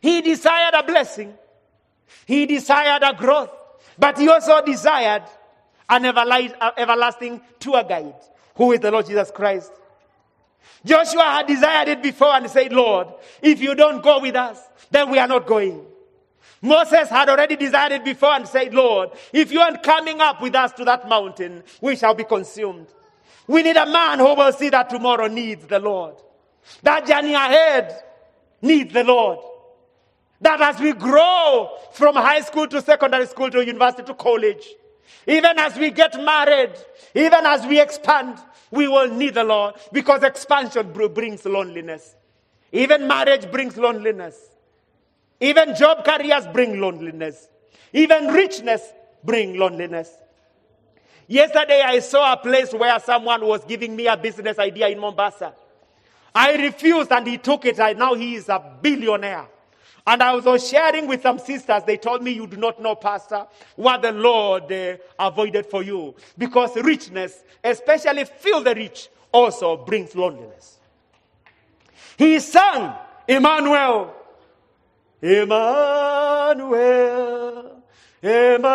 He 0.00 0.20
desired 0.22 0.74
a 0.74 0.82
blessing. 0.82 1.34
He 2.26 2.46
desired 2.46 3.02
a 3.02 3.14
growth. 3.14 3.50
But 3.98 4.18
he 4.18 4.28
also 4.28 4.62
desired 4.64 5.24
an 5.88 6.04
everlasting 6.04 7.40
tour 7.58 7.82
guide, 7.82 8.14
who 8.54 8.72
is 8.72 8.80
the 8.80 8.90
Lord 8.90 9.06
Jesus 9.06 9.30
Christ. 9.30 9.72
Joshua 10.84 11.22
had 11.22 11.46
desired 11.46 11.88
it 11.88 12.02
before 12.02 12.34
and 12.34 12.48
said, 12.48 12.72
Lord, 12.72 13.08
if 13.42 13.60
you 13.60 13.74
don't 13.74 14.02
go 14.02 14.20
with 14.20 14.36
us, 14.36 14.60
then 14.90 15.10
we 15.10 15.18
are 15.18 15.26
not 15.26 15.46
going. 15.46 15.84
Moses 16.60 17.08
had 17.08 17.28
already 17.28 17.56
desired 17.56 17.92
it 17.92 18.04
before 18.04 18.32
and 18.32 18.46
said, 18.46 18.74
Lord, 18.74 19.10
if 19.32 19.50
you 19.52 19.60
aren't 19.60 19.82
coming 19.82 20.20
up 20.20 20.42
with 20.42 20.54
us 20.54 20.72
to 20.72 20.84
that 20.84 21.08
mountain, 21.08 21.62
we 21.80 21.96
shall 21.96 22.14
be 22.14 22.24
consumed. 22.24 22.88
We 23.46 23.62
need 23.62 23.76
a 23.76 23.86
man 23.86 24.18
who 24.18 24.34
will 24.34 24.52
see 24.52 24.68
that 24.68 24.90
tomorrow 24.90 25.26
needs 25.28 25.66
the 25.66 25.78
Lord. 25.78 26.16
That 26.82 27.06
journey 27.06 27.34
ahead 27.34 28.02
needs 28.60 28.92
the 28.92 29.04
Lord. 29.04 29.38
That 30.40 30.60
as 30.60 30.80
we 30.80 30.92
grow 30.92 31.70
from 31.92 32.14
high 32.14 32.40
school 32.42 32.68
to 32.68 32.80
secondary 32.80 33.26
school 33.26 33.50
to 33.50 33.64
university 33.64 34.04
to 34.04 34.14
college, 34.14 34.64
even 35.26 35.58
as 35.58 35.76
we 35.76 35.90
get 35.90 36.14
married, 36.22 36.72
even 37.14 37.44
as 37.44 37.66
we 37.66 37.80
expand, 37.80 38.38
we 38.70 38.86
will 38.86 39.08
need 39.08 39.34
the 39.34 39.44
Lord 39.44 39.74
because 39.92 40.22
expansion 40.22 40.92
brings 40.92 41.44
loneliness. 41.44 42.14
Even 42.72 43.06
marriage 43.08 43.50
brings 43.50 43.76
loneliness. 43.76 44.38
Even 45.40 45.74
job 45.74 46.04
careers 46.04 46.46
bring 46.52 46.80
loneliness. 46.80 47.48
Even 47.92 48.28
richness 48.28 48.82
bring 49.24 49.58
loneliness. 49.58 50.10
Yesterday 51.26 51.82
I 51.82 51.98
saw 51.98 52.32
a 52.32 52.36
place 52.36 52.72
where 52.72 52.98
someone 53.00 53.44
was 53.46 53.64
giving 53.64 53.94
me 53.94 54.06
a 54.06 54.16
business 54.16 54.58
idea 54.58 54.88
in 54.88 54.98
Mombasa. 54.98 55.52
I 56.34 56.56
refused 56.56 57.12
and 57.12 57.26
he 57.26 57.38
took 57.38 57.64
it 57.64 57.78
and 57.78 57.98
now 57.98 58.14
he 58.14 58.34
is 58.34 58.48
a 58.48 58.62
billionaire. 58.80 59.46
And 60.08 60.22
I 60.22 60.34
was 60.36 60.66
sharing 60.66 61.06
with 61.06 61.20
some 61.20 61.38
sisters. 61.38 61.82
They 61.86 61.98
told 61.98 62.22
me, 62.22 62.30
You 62.30 62.46
do 62.46 62.56
not 62.56 62.80
know, 62.80 62.94
Pastor, 62.94 63.46
what 63.76 64.00
the 64.00 64.10
Lord 64.10 64.72
uh, 64.72 64.96
avoided 65.18 65.66
for 65.66 65.82
you. 65.82 66.14
Because 66.38 66.74
richness, 66.76 67.44
especially 67.62 68.24
feel 68.24 68.62
the 68.62 68.74
rich, 68.74 69.10
also 69.30 69.76
brings 69.76 70.14
loneliness. 70.14 70.78
He 72.16 72.40
sang, 72.40 72.94
Emmanuel, 73.28 74.14
Emmanuel, 75.20 76.22
Emmanuel, 78.22 78.72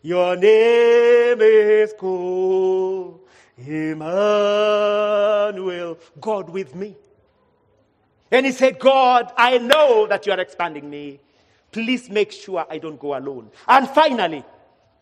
your 0.00 0.36
name 0.36 1.38
is 1.42 1.92
called 1.98 3.20
Emmanuel, 3.58 4.08
God 6.18 6.48
with 6.48 6.74
me. 6.74 6.96
And 8.34 8.46
he 8.46 8.50
said, 8.50 8.80
God, 8.80 9.32
I 9.36 9.58
know 9.58 10.08
that 10.08 10.26
you 10.26 10.32
are 10.32 10.40
expanding 10.40 10.90
me. 10.90 11.20
Please 11.70 12.10
make 12.10 12.32
sure 12.32 12.66
I 12.68 12.78
don't 12.78 12.98
go 12.98 13.16
alone. 13.16 13.48
And 13.68 13.88
finally, 13.88 14.44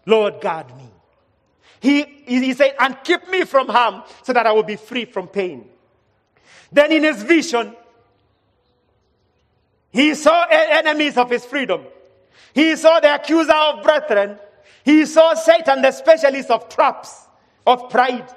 Lord, 0.04 0.42
guard 0.42 0.76
me. 0.76 0.84
He, 1.80 2.02
he 2.26 2.52
said, 2.52 2.74
and 2.78 2.94
keep 3.02 3.26
me 3.30 3.44
from 3.44 3.68
harm 3.68 4.02
so 4.22 4.34
that 4.34 4.46
I 4.46 4.52
will 4.52 4.62
be 4.62 4.76
free 4.76 5.06
from 5.06 5.28
pain. 5.28 5.66
Then 6.70 6.92
in 6.92 7.04
his 7.04 7.22
vision, 7.22 7.74
he 9.90 10.14
saw 10.14 10.44
enemies 10.50 11.16
of 11.16 11.30
his 11.30 11.46
freedom. 11.46 11.84
He 12.52 12.76
saw 12.76 13.00
the 13.00 13.14
accuser 13.14 13.54
of 13.54 13.82
brethren. 13.82 14.38
He 14.84 15.06
saw 15.06 15.32
Satan, 15.32 15.80
the 15.80 15.90
specialist 15.90 16.50
of 16.50 16.68
traps, 16.68 17.26
of 17.66 17.88
pride. 17.88 18.28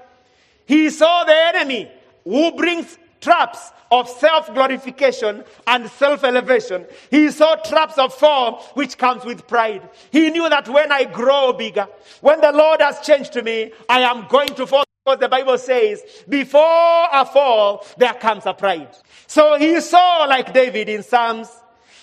He 0.66 0.90
saw 0.90 1.26
the 1.26 1.36
enemy 1.36 1.92
who 2.24 2.54
brings 2.54 2.98
traps 3.26 3.72
of 3.92 4.08
self 4.08 4.54
glorification 4.54 5.44
and 5.68 5.90
self 5.90 6.24
elevation. 6.24 6.86
He 7.10 7.32
saw 7.32 7.56
traps 7.56 7.98
of 7.98 8.14
fall 8.14 8.62
which 8.76 8.98
comes 8.98 9.26
with 9.26 9.48
pride. 9.48 9.90
He 10.12 10.30
knew 10.30 10.48
that 10.48 10.70
when 10.70 10.92
I 10.92 11.06
grow 11.06 11.52
bigger, 11.54 11.88
when 12.22 12.40
the 12.40 12.52
Lord 12.52 12.82
has 12.82 13.02
changed 13.02 13.34
to 13.34 13.42
me, 13.42 13.72
I 13.90 14.02
am 14.02 14.28
going 14.30 14.50
to 14.56 14.68
fall. 14.68 14.86
Because 15.04 15.20
the 15.20 15.30
Bible 15.30 15.58
says, 15.60 16.02
before 16.28 17.08
a 17.12 17.26
fall, 17.26 17.86
there 17.98 18.16
comes 18.16 18.48
a 18.48 18.54
pride. 18.54 18.90
So 19.28 19.56
he 19.56 19.80
saw, 19.80 20.26
like 20.28 20.52
David 20.52 20.90
in 20.90 21.04
Psalms, 21.04 21.48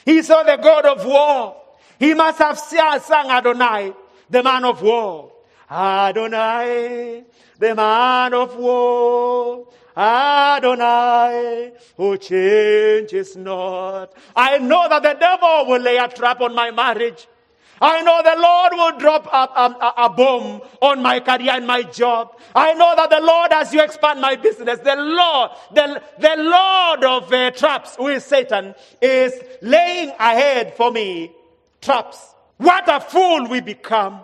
he 0.05 0.23
saw 0.23 0.45
the 0.45 0.57
God 0.57 0.87
of 0.87 1.05
war. 1.05 1.57
He 1.99 2.15
must 2.15 2.39
have 2.39 2.59
sung 2.59 3.31
Adonai, 3.31 3.93
the 4.31 4.43
man 4.43 4.65
of 4.65 4.83
war. 4.83 5.33
Adonai, 5.69 7.25
the 7.59 7.75
man 7.75 8.35
of 8.35 8.55
war. 8.57 9.67
Adonai, 9.97 11.73
who 11.97 12.17
changes 12.19 13.37
not. 13.37 14.13
I 14.35 14.59
know 14.59 14.89
that 14.89 15.03
the 15.03 15.15
devil 15.15 15.67
will 15.67 15.81
lay 15.81 15.97
a 15.97 16.09
trap 16.09 16.41
on 16.41 16.55
my 16.55 16.71
marriage. 16.71 17.29
I 17.81 18.01
know 18.03 18.23
the 18.23 18.41
Lord 18.41 18.73
will 18.75 18.99
drop 18.99 19.27
a, 19.27 19.61
a, 19.61 20.05
a, 20.07 20.09
bomb 20.09 20.61
on 20.81 21.03
my 21.03 21.19
career 21.19 21.51
and 21.51 21.67
my 21.67 21.83
job. 21.83 22.39
I 22.55 22.75
know 22.75 22.95
that 22.95 23.11
the 23.11 23.21
Lord, 23.21 23.53
as 23.53 23.75
you 23.75 23.83
expand 23.83 24.21
my 24.21 24.37
business, 24.37 24.79
the 24.79 24.95
Lord, 24.95 25.51
the, 25.75 26.01
the 26.21 26.37
Lord 26.39 27.05
of 27.05 27.33
uh, 27.33 27.51
traps, 27.51 27.97
who 27.97 28.07
is 28.07 28.25
Satan, 28.25 28.77
is 29.01 29.35
laying 29.63 30.11
ahead 30.11 30.75
for 30.75 30.93
me 30.93 31.33
traps. 31.81 32.35
What 32.59 32.85
a 32.89 33.01
fool 33.01 33.49
we 33.49 33.61
become 33.61 34.21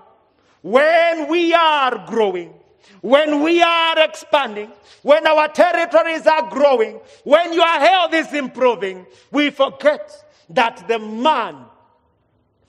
when 0.63 1.29
we 1.29 1.53
are 1.53 2.07
growing 2.07 2.55
when 3.01 3.43
we 3.43 3.63
are 3.63 3.99
expanding, 3.99 4.71
when 5.03 5.27
our 5.27 5.49
territories 5.49 6.27
are 6.27 6.49
growing, 6.49 7.01
when 7.25 7.53
your 7.53 7.67
health 7.67 8.15
is 8.15 8.33
improving, 8.33 9.07
we 9.31 9.51
forget 9.51 10.13
that 10.51 10.87
the 10.89 10.99
man 10.99 11.65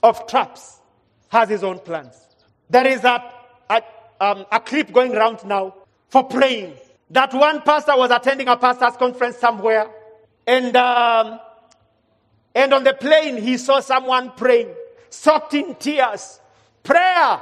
of 0.04 0.28
traps 0.28 0.80
has 1.30 1.50
his 1.50 1.64
own 1.64 1.80
plans. 1.80 2.16
There 2.70 2.86
is 2.88 3.04
a, 3.04 3.24
a, 3.70 3.82
um, 4.20 4.46
a 4.52 4.60
clip 4.60 4.92
going 4.92 5.16
around 5.16 5.46
now 5.46 5.76
for 6.10 6.24
praying. 6.24 6.76
That 7.12 7.34
one 7.34 7.62
pastor 7.62 7.98
was 7.98 8.12
attending 8.12 8.48
a 8.48 8.58
pastor's 8.58 8.96
conference 8.98 9.38
somewhere, 9.38 9.90
and, 10.46 10.76
um, 10.76 11.40
and 12.54 12.74
on 12.74 12.84
the 12.84 12.94
plane 12.94 13.38
he 13.42 13.58
saw 13.58 13.80
someone 13.80 14.32
praying, 14.36 14.70
soaked 15.10 15.54
in 15.54 15.76
tears. 15.76 16.40
Prayer. 16.84 17.42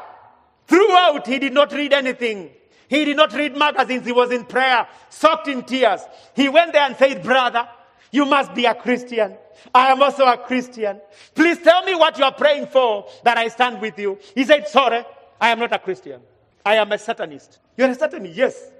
Throughout, 0.67 1.25
he 1.27 1.39
did 1.39 1.53
not 1.53 1.71
read 1.71 1.93
anything. 1.93 2.51
He 2.87 3.05
did 3.05 3.17
not 3.17 3.33
read 3.33 3.55
magazines. 3.57 4.05
He 4.05 4.11
was 4.11 4.31
in 4.31 4.45
prayer, 4.45 4.87
soaked 5.09 5.47
in 5.47 5.63
tears. 5.63 6.01
He 6.35 6.47
went 6.49 6.73
there 6.73 6.83
and 6.83 6.95
said, 6.95 7.21
Brother, 7.21 7.67
you 8.11 8.25
must 8.25 8.53
be 8.53 8.65
a 8.65 8.73
Christian. 8.73 9.35
I 9.73 9.91
am 9.91 10.01
also 10.01 10.25
a 10.25 10.37
Christian. 10.37 11.01
Please 11.35 11.57
tell 11.59 11.83
me 11.83 11.95
what 11.95 12.17
you 12.17 12.23
are 12.23 12.33
praying 12.33 12.67
for 12.67 13.07
that 13.23 13.37
I 13.37 13.49
stand 13.49 13.81
with 13.81 13.99
you. 13.99 14.17
He 14.35 14.45
said, 14.45 14.67
Sorry, 14.67 15.03
I 15.39 15.49
am 15.49 15.59
not 15.59 15.73
a 15.73 15.79
Christian. 15.79 16.21
I 16.65 16.75
am 16.75 16.91
a 16.91 16.97
Satanist. 16.97 17.59
You're 17.75 17.89
a 17.89 17.95
Satanist? 17.95 18.35
Yes. 18.35 18.71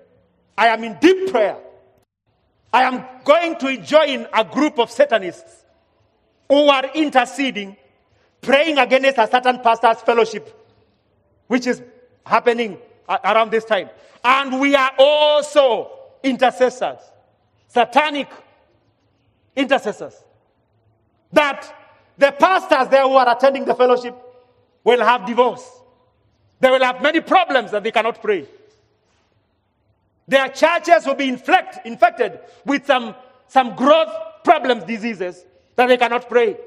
I 0.57 0.67
am 0.67 0.83
in 0.83 0.97
deep 0.99 1.31
prayer. 1.31 1.57
I 2.73 2.83
am 2.83 3.05
going 3.23 3.57
to 3.59 3.77
join 3.77 4.27
a 4.33 4.43
group 4.43 4.79
of 4.79 4.91
Satanists 4.91 5.65
who 6.49 6.67
are 6.69 6.85
interceding, 6.93 7.77
praying 8.41 8.77
against 8.77 9.17
a 9.17 9.27
Satan 9.27 9.59
pastor's 9.59 10.01
fellowship 10.01 10.53
which 11.47 11.67
is 11.67 11.81
happening 12.25 12.77
around 13.07 13.51
this 13.51 13.65
time. 13.65 13.89
And 14.23 14.59
we 14.59 14.75
are 14.75 14.91
also 14.97 15.91
intercessors, 16.23 16.99
satanic 17.67 18.29
intercessors. 19.55 20.23
That 21.31 21.73
the 22.17 22.31
pastors 22.31 22.87
there 22.89 23.03
who 23.03 23.13
are 23.13 23.35
attending 23.35 23.65
the 23.65 23.75
fellowship 23.75 24.15
will 24.83 25.03
have 25.03 25.25
divorce. 25.25 25.67
They 26.59 26.71
will 26.71 26.83
have 26.83 27.01
many 27.01 27.21
problems 27.21 27.71
that 27.71 27.83
they 27.83 27.91
cannot 27.91 28.21
pray. 28.21 28.47
Their 30.27 30.49
churches 30.49 31.05
will 31.05 31.15
be 31.15 31.29
inflect, 31.29 31.85
infected 31.85 32.39
with 32.65 32.85
some, 32.85 33.15
some 33.47 33.75
growth 33.75 34.11
problems, 34.43 34.83
diseases 34.83 35.45
that 35.75 35.87
they 35.87 35.97
cannot 35.97 36.27
pray. 36.27 36.57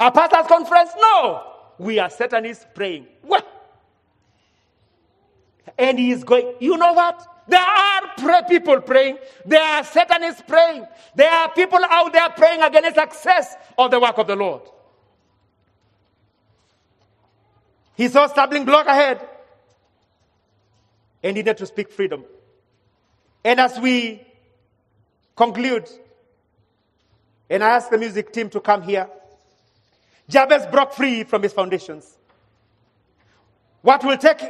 A 0.00 0.10
pastor's 0.10 0.46
conference? 0.46 0.90
No. 0.98 1.44
We 1.78 1.98
are 1.98 2.10
Satanists 2.10 2.66
praying. 2.74 3.06
What? 3.22 3.46
And 5.76 5.98
he 5.98 6.12
is 6.12 6.24
going, 6.24 6.54
you 6.60 6.76
know 6.76 6.92
what? 6.92 7.26
There 7.48 7.60
are 7.60 8.02
pray- 8.18 8.42
people 8.48 8.80
praying. 8.80 9.18
There 9.44 9.62
are 9.62 9.82
Satanists 9.82 10.42
praying. 10.46 10.86
There 11.14 11.30
are 11.30 11.50
people 11.50 11.80
out 11.88 12.12
there 12.12 12.28
praying 12.30 12.62
against 12.62 12.94
success 12.94 13.56
of 13.76 13.90
the 13.90 13.98
work 13.98 14.18
of 14.18 14.26
the 14.26 14.36
Lord. 14.36 14.62
He 17.96 18.08
saw 18.08 18.26
stumbling 18.28 18.64
block 18.64 18.86
ahead 18.86 19.26
and 21.22 21.36
he 21.36 21.42
needed 21.42 21.56
to 21.58 21.66
speak 21.66 21.90
freedom. 21.90 22.24
And 23.44 23.58
as 23.58 23.78
we 23.80 24.24
conclude, 25.34 25.88
and 27.50 27.64
I 27.64 27.70
ask 27.70 27.90
the 27.90 27.98
music 27.98 28.32
team 28.32 28.50
to 28.50 28.60
come 28.60 28.82
here, 28.82 29.08
Jabez 30.28 30.66
broke 30.66 30.92
free 30.92 31.24
from 31.24 31.42
his 31.42 31.52
foundations. 31.52 32.16
What 33.82 34.04
will 34.04 34.18
take 34.18 34.42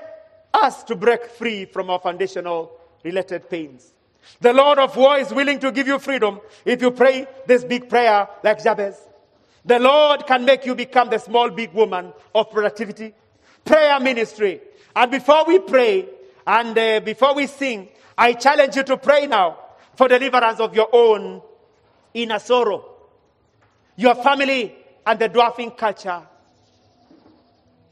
us 0.52 0.82
to 0.84 0.96
break 0.96 1.26
free 1.26 1.64
from 1.64 1.90
our 1.90 1.98
foundational 1.98 2.72
related 3.04 3.48
pains? 3.48 3.92
The 4.40 4.52
Lord 4.52 4.78
of 4.78 4.96
war 4.96 5.18
is 5.18 5.32
willing 5.32 5.58
to 5.60 5.72
give 5.72 5.86
you 5.86 5.98
freedom 5.98 6.40
if 6.64 6.82
you 6.82 6.90
pray 6.90 7.26
this 7.46 7.64
big 7.64 7.88
prayer 7.88 8.28
like 8.42 8.62
Jabez. 8.62 8.96
The 9.64 9.78
Lord 9.78 10.26
can 10.26 10.44
make 10.44 10.64
you 10.64 10.74
become 10.74 11.10
the 11.10 11.18
small, 11.18 11.50
big 11.50 11.72
woman 11.72 12.12
of 12.34 12.50
productivity, 12.50 13.14
prayer 13.64 13.98
ministry. 14.00 14.60
And 14.94 15.10
before 15.10 15.44
we 15.46 15.58
pray 15.58 16.08
and 16.46 16.76
uh, 16.76 17.00
before 17.00 17.34
we 17.34 17.46
sing, 17.46 17.88
I 18.16 18.32
challenge 18.32 18.76
you 18.76 18.82
to 18.84 18.96
pray 18.96 19.26
now 19.26 19.58
for 19.96 20.08
deliverance 20.08 20.60
of 20.60 20.74
your 20.74 20.88
own 20.92 21.42
inner 22.14 22.38
sorrow, 22.38 22.84
your 23.96 24.14
family, 24.14 24.74
and 25.06 25.18
the 25.18 25.28
dwarfing 25.28 25.72
culture 25.72 26.22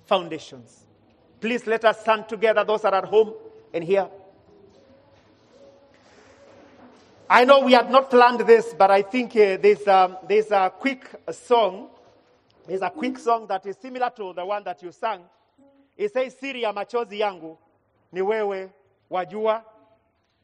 foundations. 0.07 0.86
Please 1.47 1.65
let 1.69 1.85
us 1.85 2.01
stand 2.01 2.29
together, 2.29 2.65
those 2.65 2.83
that 2.83 2.93
are 2.93 3.05
at 3.05 3.09
home 3.09 3.33
and 3.73 3.85
here. 3.85 4.09
I 7.31 7.45
know 7.45 7.61
we 7.61 7.73
had 7.73 7.89
not 7.89 8.11
planned 8.11 8.41
this, 8.41 8.75
but 8.77 8.91
I 8.91 9.03
think 9.03 9.31
uh, 9.37 9.57
there's, 9.57 9.87
um, 9.87 10.17
there's 10.27 10.51
a 10.51 10.73
quick 10.77 11.09
song. 11.31 11.91
There's 12.67 12.83
a 12.83 12.91
quick 12.91 13.17
song 13.21 13.47
that 13.47 13.65
is 13.65 13.77
similar 13.81 14.11
to 14.17 14.33
the 14.33 14.45
one 14.45 14.65
that 14.65 14.83
you 14.83 14.91
sang. 14.91 15.21
It 15.97 16.13
says, 16.13 16.37
Siri 16.37 16.63
ya 16.63 16.73
machozi 16.73 17.21
yangu 17.21 17.57
ni 18.11 18.23
wewe 18.23 18.69
wajua. 19.09 19.63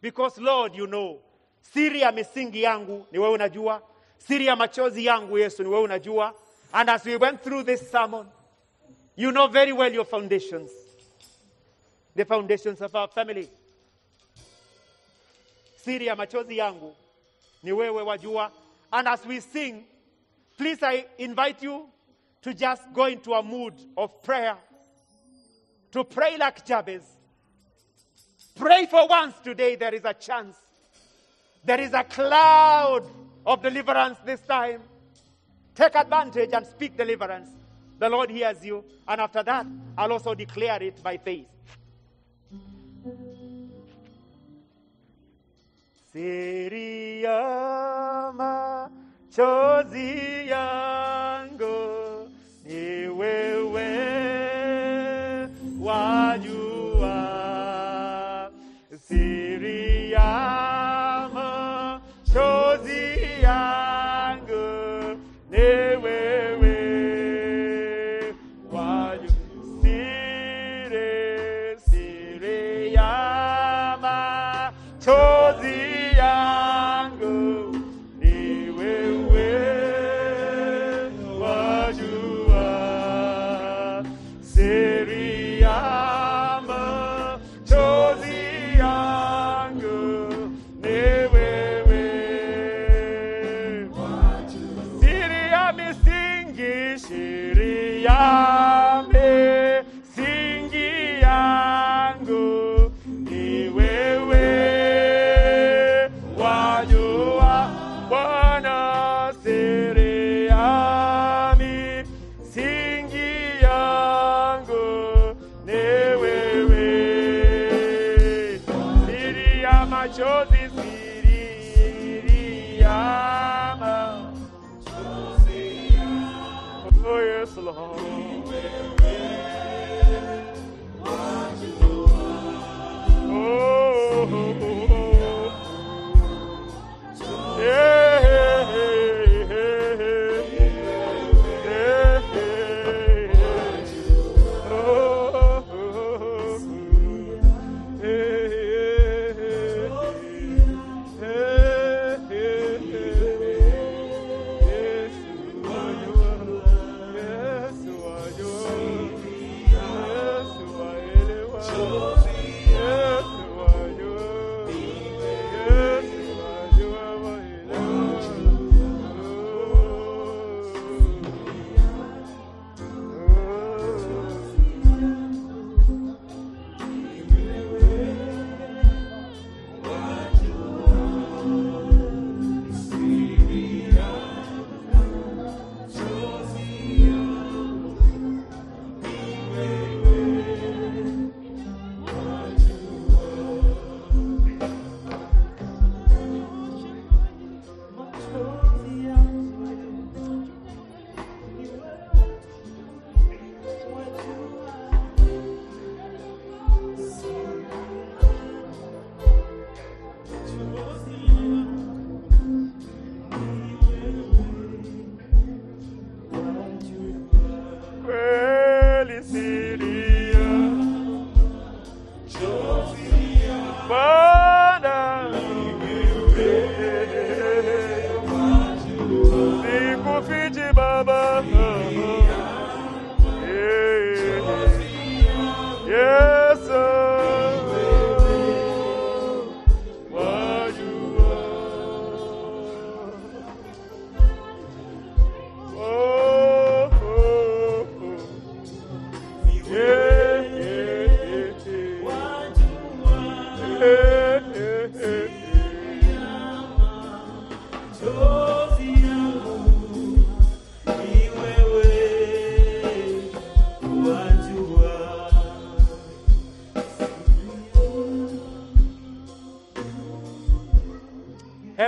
Because 0.01 0.39
Lord, 0.39 0.77
you 0.77 0.87
know. 0.87 1.19
Siri 1.63 2.01
ya 2.03 2.13
misingi 2.13 2.63
yangu 2.63 3.07
ni 3.11 3.19
wewe 3.19 3.33
unajua. 3.35 3.83
Siri 4.19 4.47
ya 4.47 4.57
machozi 4.57 5.05
yangu 5.07 5.39
Yesu 5.39 5.63
ni 5.63 5.69
wewe 5.69 5.83
unajua. 5.83 6.33
And 6.73 6.89
as 6.91 7.05
we 7.05 7.17
went 7.17 7.43
through 7.43 7.65
this 7.65 7.91
sermon, 7.91 8.29
you 9.17 9.33
know 9.33 9.49
very 9.49 9.73
well 9.73 9.93
your 9.93 10.07
foundations. 10.07 10.71
The 12.15 12.25
foundations 12.25 12.81
of 12.81 12.95
our 12.95 13.09
family. 13.09 13.49
Siri 15.77 16.07
ya 16.07 16.17
machozi 16.17 16.59
yangu 16.59 16.95
ni 17.63 17.73
wewe 17.73 18.03
wajua. 18.03 18.51
And 18.93 19.09
as 19.09 19.25
we 19.27 19.41
sing, 19.41 19.85
please 20.59 20.83
I 20.83 21.07
invite 21.19 21.63
you 21.63 21.89
to 22.43 22.55
just 22.55 22.83
go 22.93 23.07
into 23.07 23.33
a 23.33 23.43
mood 23.43 23.75
of 23.97 24.23
prayer. 24.23 24.57
To 25.93 26.05
pray 26.05 26.37
like 26.37 26.65
Jabez. 26.65 27.03
Pray 28.55 28.87
for 28.87 29.09
once 29.09 29.35
today 29.43 29.77
there 29.77 29.95
is 29.95 30.05
a 30.05 30.15
chance. 30.15 30.57
There 31.65 31.81
is 31.81 31.95
a 31.95 32.05
cloud 32.05 33.05
of 33.47 33.63
deliverance 33.63 34.19
this 34.25 34.41
time. 34.41 34.83
Take 35.75 35.95
advantage 35.95 36.51
and 36.53 36.67
speak 36.67 36.97
deliverance. 36.97 37.49
The 37.99 38.09
Lord 38.09 38.31
hears 38.31 38.65
you. 38.65 38.85
And 39.09 39.21
after 39.21 39.43
that, 39.43 39.67
I'll 39.97 40.13
also 40.13 40.35
declare 40.35 40.83
it 40.83 41.03
by 41.03 41.17
faith. 41.17 41.47
Siri 46.13 47.23
ya 47.23 47.41
machozi 48.37 50.09
yangu 50.49 51.12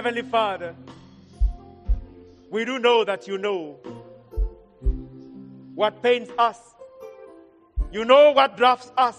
Heavenly 0.04 0.30
Father, 0.30 0.74
we 2.50 2.66
do 2.66 2.78
know 2.78 3.04
that 3.04 3.26
you 3.26 3.38
know 3.38 3.78
what 5.74 6.02
pains 6.02 6.28
us. 6.36 6.58
You 7.90 8.04
know 8.04 8.32
what 8.32 8.54
drafts 8.58 8.92
us. 8.98 9.16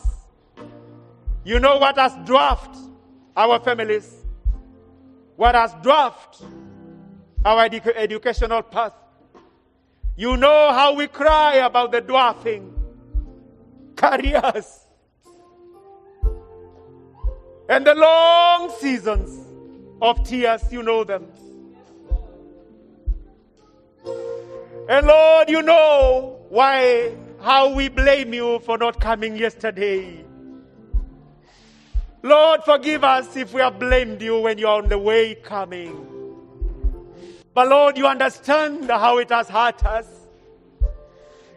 You 1.43 1.59
know 1.59 1.79
what 1.79 1.97
has 1.97 2.13
dwarfed 2.27 2.77
our 3.35 3.59
families, 3.61 4.25
what 5.35 5.55
has 5.55 5.73
dwarfed 5.81 6.43
our 7.43 7.67
edu- 7.67 7.95
educational 7.95 8.61
path. 8.61 8.93
You 10.15 10.37
know 10.37 10.71
how 10.71 10.93
we 10.93 11.07
cry 11.07 11.55
about 11.55 11.93
the 11.93 12.01
dwarfing 12.01 12.71
careers 13.95 14.85
and 17.67 17.87
the 17.87 17.95
long 17.95 18.69
seasons 18.79 19.44
of 20.05 20.23
tears. 20.27 20.61
You 20.71 20.83
know 20.83 21.03
them. 21.03 21.27
And 24.87 25.07
Lord, 25.07 25.49
you 25.49 25.61
know 25.61 26.39
why, 26.49 27.15
how 27.41 27.73
we 27.73 27.89
blame 27.89 28.33
you 28.33 28.59
for 28.59 28.77
not 28.77 29.01
coming 29.01 29.35
yesterday. 29.35 30.23
Lord, 32.21 32.63
forgive 32.63 33.03
us 33.03 33.35
if 33.35 33.53
we 33.53 33.61
have 33.61 33.79
blamed 33.79 34.21
you 34.21 34.39
when 34.39 34.57
you 34.57 34.67
are 34.67 34.81
on 34.81 34.89
the 34.89 34.97
way 34.97 35.35
coming. 35.35 36.05
But 37.53 37.69
Lord, 37.69 37.97
you 37.97 38.05
understand 38.07 38.89
how 38.89 39.17
it 39.19 39.29
has 39.29 39.47
hurt 39.47 39.85
us. 39.85 40.07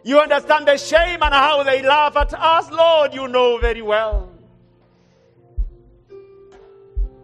You 0.03 0.19
understand 0.19 0.67
the 0.67 0.77
shame 0.77 1.21
and 1.21 1.33
how 1.33 1.63
they 1.63 1.81
laugh 1.81 2.15
at 2.15 2.33
us. 2.33 2.71
Lord, 2.71 3.13
you 3.13 3.27
know 3.27 3.57
very 3.57 3.81
well. 3.81 4.28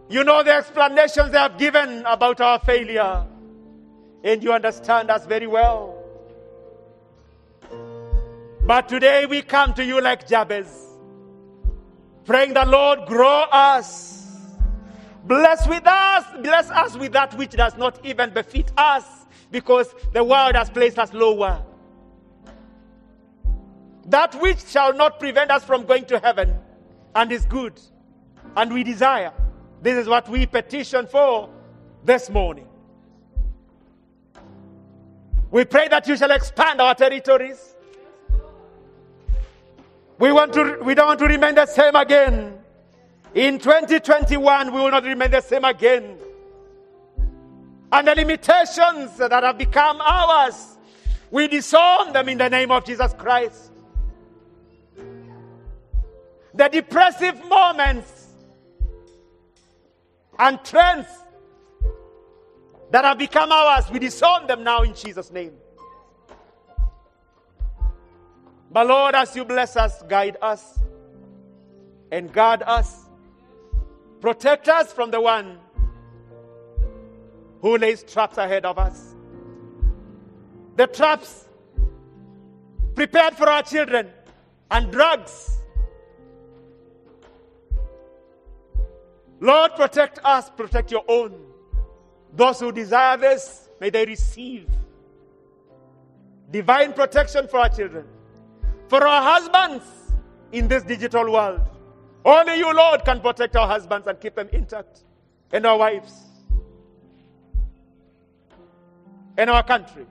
You 0.08 0.22
know 0.22 0.42
the 0.42 0.54
explanations 0.54 1.32
they 1.32 1.38
have 1.38 1.58
given 1.58 2.04
about 2.06 2.40
our 2.40 2.58
failure. 2.60 3.26
And 4.22 4.42
you 4.42 4.52
understand 4.52 5.10
us 5.10 5.26
very 5.26 5.46
well. 5.46 5.94
But 8.62 8.88
today 8.88 9.26
we 9.26 9.42
come 9.42 9.74
to 9.74 9.84
you 9.84 10.00
like 10.00 10.26
Jabez, 10.26 10.66
praying 12.24 12.54
the 12.54 12.66
Lord 12.66 13.06
grow 13.06 13.44
us. 13.52 14.16
Bless 15.24 15.68
with 15.68 15.86
us, 15.86 16.24
bless 16.40 16.70
us 16.70 16.96
with 16.96 17.12
that 17.12 17.34
which 17.34 17.52
does 17.52 17.76
not 17.76 18.04
even 18.04 18.30
befit 18.30 18.72
us, 18.76 19.04
because 19.50 19.92
the 20.12 20.22
world 20.22 20.54
has 20.56 20.70
placed 20.70 20.98
us 20.98 21.12
lower. 21.12 21.62
That 24.06 24.34
which 24.40 24.64
shall 24.66 24.92
not 24.94 25.18
prevent 25.18 25.50
us 25.50 25.64
from 25.64 25.84
going 25.84 26.04
to 26.06 26.18
heaven 26.18 26.56
and 27.14 27.30
is 27.32 27.44
good 27.46 27.80
and 28.56 28.72
we 28.72 28.84
desire. 28.84 29.32
This 29.82 29.98
is 29.98 30.08
what 30.08 30.28
we 30.28 30.46
petition 30.46 31.06
for 31.06 31.48
this 32.04 32.30
morning. 32.30 32.66
We 35.50 35.64
pray 35.64 35.88
that 35.88 36.06
you 36.08 36.16
shall 36.16 36.30
expand 36.30 36.80
our 36.80 36.94
territories. 36.94 37.74
We, 40.18 40.32
want 40.32 40.52
to, 40.54 40.78
we 40.82 40.94
don't 40.94 41.08
want 41.08 41.18
to 41.20 41.26
remain 41.26 41.54
the 41.54 41.66
same 41.66 41.94
again. 41.94 42.58
In 43.34 43.58
2021, 43.58 44.72
we 44.72 44.80
will 44.80 44.90
not 44.90 45.04
remain 45.04 45.30
the 45.30 45.42
same 45.42 45.64
again. 45.64 46.18
And 47.92 48.08
the 48.08 48.14
limitations 48.14 49.16
that 49.18 49.30
have 49.30 49.58
become 49.58 50.00
ours, 50.00 50.78
we 51.30 51.48
disown 51.48 52.12
them 52.12 52.28
in 52.28 52.38
the 52.38 52.48
name 52.48 52.70
of 52.70 52.84
Jesus 52.84 53.12
Christ. 53.14 53.72
The 56.54 56.68
depressive 56.68 57.46
moments 57.46 58.25
and 60.38 60.62
trends 60.64 61.06
that 62.90 63.04
have 63.04 63.18
become 63.18 63.50
ours, 63.50 63.90
we 63.90 63.98
disown 63.98 64.46
them 64.46 64.62
now 64.62 64.82
in 64.82 64.94
Jesus' 64.94 65.30
name. 65.30 65.52
But 68.70 68.86
Lord, 68.86 69.14
as 69.14 69.34
you 69.34 69.44
bless 69.44 69.76
us, 69.76 70.02
guide 70.02 70.36
us 70.42 70.78
and 72.10 72.32
guard 72.32 72.62
us, 72.62 73.06
protect 74.20 74.68
us 74.68 74.92
from 74.92 75.10
the 75.10 75.20
one 75.20 75.58
who 77.60 77.78
lays 77.78 78.02
traps 78.02 78.38
ahead 78.38 78.64
of 78.64 78.78
us. 78.78 79.14
The 80.76 80.86
traps 80.86 81.46
prepared 82.94 83.34
for 83.34 83.48
our 83.48 83.62
children 83.62 84.10
and 84.70 84.90
drugs. 84.92 85.58
Lord, 89.40 89.74
protect 89.76 90.18
us, 90.24 90.50
protect 90.50 90.90
your 90.90 91.04
own. 91.08 91.34
Those 92.32 92.60
who 92.60 92.72
desire 92.72 93.16
this, 93.16 93.68
may 93.80 93.90
they 93.90 94.04
receive 94.04 94.68
divine 96.50 96.92
protection 96.92 97.48
for 97.48 97.58
our 97.58 97.68
children, 97.68 98.06
for 98.88 99.06
our 99.06 99.22
husbands 99.22 99.84
in 100.52 100.68
this 100.68 100.82
digital 100.82 101.30
world. 101.32 101.60
Only 102.24 102.56
you, 102.56 102.74
Lord, 102.74 103.04
can 103.04 103.20
protect 103.20 103.56
our 103.56 103.66
husbands 103.66 104.06
and 104.06 104.20
keep 104.20 104.34
them 104.34 104.48
intact, 104.52 105.00
and 105.52 105.64
our 105.66 105.78
wives, 105.78 106.12
and 109.36 109.50
our 109.50 109.62
country. 109.62 110.06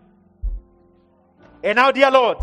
And 1.63 1.77
now, 1.77 1.91
dear 1.91 2.11
Lord, 2.11 2.37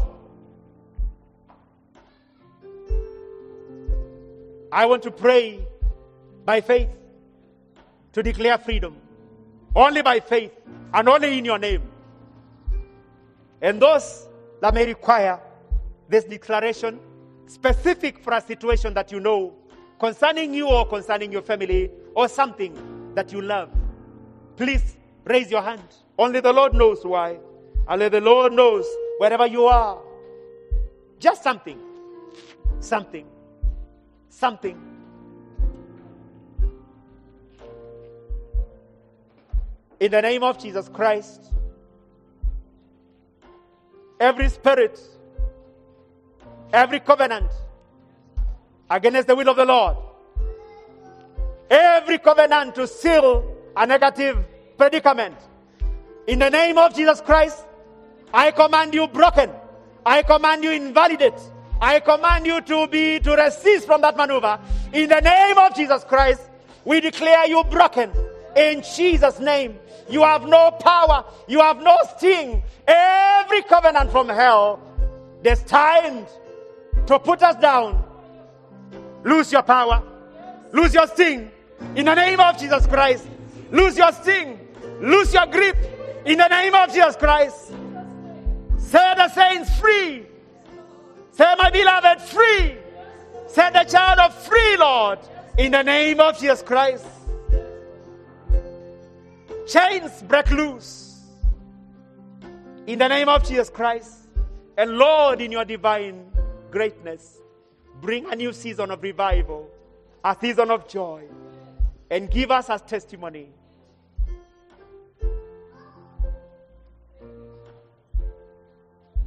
I 4.70 4.86
want 4.86 5.02
to 5.04 5.10
pray 5.10 5.66
by 6.44 6.60
faith 6.60 6.88
to 8.12 8.22
declare 8.22 8.58
freedom. 8.58 8.96
Only 9.74 10.02
by 10.02 10.20
faith 10.20 10.52
and 10.92 11.08
only 11.08 11.38
in 11.38 11.44
your 11.44 11.58
name. 11.58 11.82
And 13.60 13.80
those 13.80 14.28
that 14.60 14.74
may 14.74 14.86
require 14.86 15.40
this 16.08 16.24
declaration 16.24 17.00
specific 17.46 18.22
for 18.22 18.32
a 18.32 18.40
situation 18.40 18.94
that 18.94 19.12
you 19.12 19.20
know 19.20 19.54
concerning 19.98 20.52
you 20.52 20.68
or 20.68 20.86
concerning 20.86 21.32
your 21.32 21.42
family 21.42 21.90
or 22.14 22.28
something 22.28 23.12
that 23.14 23.32
you 23.32 23.40
love, 23.40 23.70
please 24.56 24.96
raise 25.24 25.50
your 25.50 25.62
hand. 25.62 25.82
Only 26.18 26.40
the 26.40 26.52
Lord 26.52 26.74
knows 26.74 27.04
why. 27.04 27.38
Only 27.88 28.08
the 28.08 28.20
Lord 28.20 28.52
knows 28.52 28.86
wherever 29.18 29.46
you 29.46 29.66
are. 29.66 29.98
Just 31.18 31.42
something. 31.42 31.78
Something. 32.80 33.26
Something. 34.28 34.91
In 40.02 40.10
the 40.10 40.20
name 40.20 40.42
of 40.42 40.58
Jesus 40.58 40.88
Christ, 40.88 41.52
every 44.18 44.48
spirit, 44.48 44.98
every 46.72 46.98
covenant 46.98 47.52
against 48.90 49.28
the 49.28 49.36
will 49.36 49.48
of 49.48 49.54
the 49.54 49.64
Lord, 49.64 49.96
every 51.70 52.18
covenant 52.18 52.74
to 52.74 52.88
seal 52.88 53.48
a 53.76 53.86
negative 53.86 54.44
predicament, 54.76 55.36
in 56.26 56.40
the 56.40 56.50
name 56.50 56.78
of 56.78 56.96
Jesus 56.96 57.20
Christ, 57.20 57.64
I 58.34 58.50
command 58.50 58.94
you 58.94 59.06
broken. 59.06 59.50
I 60.04 60.24
command 60.24 60.64
you 60.64 60.72
invalidate. 60.72 61.40
I 61.80 62.00
command 62.00 62.44
you 62.44 62.60
to 62.60 62.88
be 62.88 63.20
to 63.20 63.36
resist 63.36 63.86
from 63.86 64.00
that 64.00 64.16
maneuver. 64.16 64.58
In 64.92 65.08
the 65.08 65.20
name 65.20 65.58
of 65.58 65.76
Jesus 65.76 66.02
Christ, 66.02 66.42
we 66.84 67.00
declare 67.00 67.46
you 67.46 67.62
broken. 67.70 68.10
In 68.56 68.82
Jesus' 68.82 69.38
name, 69.38 69.78
you 70.08 70.22
have 70.22 70.46
no 70.46 70.70
power, 70.72 71.24
you 71.48 71.60
have 71.60 71.82
no 71.82 71.96
sting. 72.16 72.62
Every 72.86 73.62
covenant 73.62 74.10
from 74.10 74.28
hell 74.28 74.80
destined 75.42 76.26
to 77.06 77.18
put 77.18 77.42
us 77.42 77.56
down, 77.56 78.04
lose 79.24 79.50
your 79.50 79.62
power, 79.62 80.02
lose 80.72 80.94
your 80.94 81.06
sting. 81.06 81.50
In 81.96 82.06
the 82.06 82.14
name 82.14 82.40
of 82.40 82.58
Jesus 82.58 82.86
Christ, 82.86 83.26
lose 83.70 83.96
your 83.96 84.12
sting, 84.12 84.58
lose 85.00 85.32
your 85.32 85.46
grip. 85.46 85.76
In 86.24 86.38
the 86.38 86.48
name 86.48 86.74
of 86.74 86.92
Jesus 86.92 87.16
Christ, 87.16 87.72
set 88.78 89.16
the 89.16 89.28
saints 89.30 89.78
free. 89.78 90.26
Say, 91.32 91.54
my 91.58 91.70
beloved, 91.70 92.20
free. 92.20 92.76
Set 93.48 93.72
the 93.72 93.84
child 93.84 94.18
of 94.18 94.34
free, 94.44 94.76
Lord. 94.76 95.18
In 95.58 95.72
the 95.72 95.82
name 95.82 96.20
of 96.20 96.38
Jesus 96.38 96.62
Christ. 96.62 97.04
Chains 99.66 100.22
break 100.22 100.50
loose 100.50 101.20
in 102.86 102.98
the 102.98 103.08
name 103.08 103.28
of 103.28 103.46
Jesus 103.46 103.70
Christ. 103.70 104.28
And 104.76 104.92
Lord, 104.92 105.40
in 105.40 105.52
your 105.52 105.64
divine 105.64 106.30
greatness, 106.70 107.40
bring 108.00 108.30
a 108.32 108.34
new 108.34 108.52
season 108.52 108.90
of 108.90 109.02
revival, 109.02 109.68
a 110.24 110.36
season 110.40 110.70
of 110.70 110.88
joy, 110.88 111.24
and 112.10 112.30
give 112.30 112.50
us 112.50 112.70
as 112.70 112.82
testimony. 112.82 113.50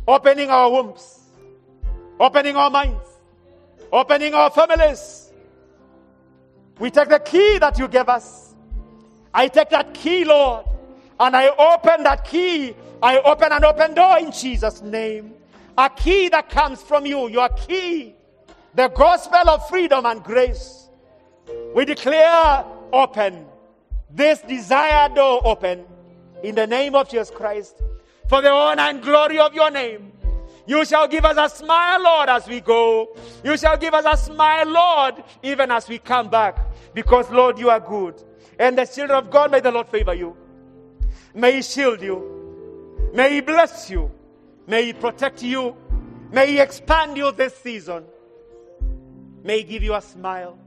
Opening 0.07 0.49
our 0.49 0.69
wombs, 0.69 1.19
opening 2.19 2.55
our 2.55 2.69
minds, 2.69 3.07
opening 3.91 4.33
our 4.33 4.49
families. 4.51 5.31
We 6.79 6.91
take 6.91 7.09
the 7.09 7.19
key 7.19 7.57
that 7.59 7.79
you 7.79 7.87
gave 7.87 8.09
us 8.09 8.54
I 9.35 9.49
take 9.49 9.69
that 9.71 9.93
key, 9.93 10.23
Lord, 10.23 10.65
and 11.19 11.35
I 11.35 11.49
open 11.49 12.03
that 12.03 12.23
key. 12.23 12.73
I 13.03 13.19
open 13.19 13.51
an 13.51 13.65
open 13.65 13.93
door 13.93 14.17
in 14.17 14.31
Jesus' 14.31 14.81
name. 14.81 15.33
A 15.77 15.89
key 15.89 16.29
that 16.29 16.49
comes 16.49 16.81
from 16.81 17.05
you, 17.05 17.27
your 17.27 17.49
key, 17.49 18.15
the 18.73 18.87
gospel 18.87 19.49
of 19.49 19.67
freedom 19.67 20.05
and 20.05 20.23
grace. 20.23 20.89
We 21.75 21.83
declare 21.83 22.63
open 22.93 23.45
this 24.09 24.39
desired 24.39 25.15
door 25.15 25.41
open 25.45 25.83
in 26.41 26.55
the 26.55 26.65
name 26.65 26.95
of 26.95 27.09
Jesus 27.09 27.29
Christ 27.29 27.81
for 28.29 28.41
the 28.41 28.49
honor 28.49 28.83
and 28.83 29.03
glory 29.03 29.37
of 29.37 29.53
your 29.53 29.69
name. 29.69 30.13
You 30.65 30.85
shall 30.85 31.09
give 31.09 31.25
us 31.25 31.37
a 31.37 31.53
smile, 31.53 32.01
Lord, 32.01 32.29
as 32.29 32.47
we 32.47 32.61
go. 32.61 33.15
You 33.43 33.57
shall 33.57 33.77
give 33.77 33.93
us 33.93 34.05
a 34.07 34.17
smile, 34.17 34.67
Lord, 34.67 35.23
even 35.43 35.71
as 35.71 35.89
we 35.89 35.99
come 35.99 36.29
back. 36.29 36.57
Because, 36.93 37.29
Lord, 37.29 37.59
you 37.59 37.69
are 37.69 37.81
good. 37.81 38.15
And 38.59 38.77
the 38.77 38.85
children 38.85 39.17
of 39.17 39.29
God, 39.29 39.51
may 39.51 39.59
the 39.59 39.71
Lord 39.71 39.87
favor 39.87 40.13
you. 40.13 40.35
May 41.33 41.53
He 41.53 41.61
shield 41.61 42.01
you. 42.01 43.11
May 43.13 43.33
He 43.33 43.41
bless 43.41 43.89
you. 43.89 44.11
May 44.67 44.85
He 44.85 44.93
protect 44.93 45.43
you. 45.43 45.75
May 46.31 46.47
He 46.47 46.59
expand 46.59 47.17
you 47.17 47.31
this 47.31 47.55
season. 47.55 48.05
May 49.43 49.59
He 49.59 49.63
give 49.63 49.83
you 49.83 49.95
a 49.95 50.01
smile. 50.01 50.57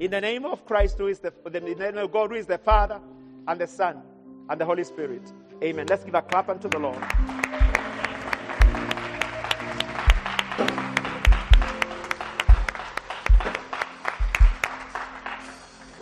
In 0.00 0.10
the 0.10 0.20
name 0.20 0.44
of 0.44 0.64
Christ, 0.64 0.98
who 0.98 1.06
is 1.06 1.20
the, 1.20 1.32
in 1.46 1.52
the 1.52 1.60
name 1.60 1.98
of 1.98 2.12
God, 2.12 2.30
who 2.30 2.36
is 2.36 2.46
the 2.46 2.58
Father 2.58 3.00
and 3.46 3.60
the 3.60 3.66
Son 3.66 4.02
and 4.48 4.60
the 4.60 4.64
Holy 4.64 4.84
Spirit. 4.84 5.22
Amen. 5.62 5.86
Let's 5.88 6.04
give 6.04 6.14
a 6.14 6.22
clap 6.22 6.48
unto 6.48 6.68
the 6.68 6.78
Lord. 6.78 6.98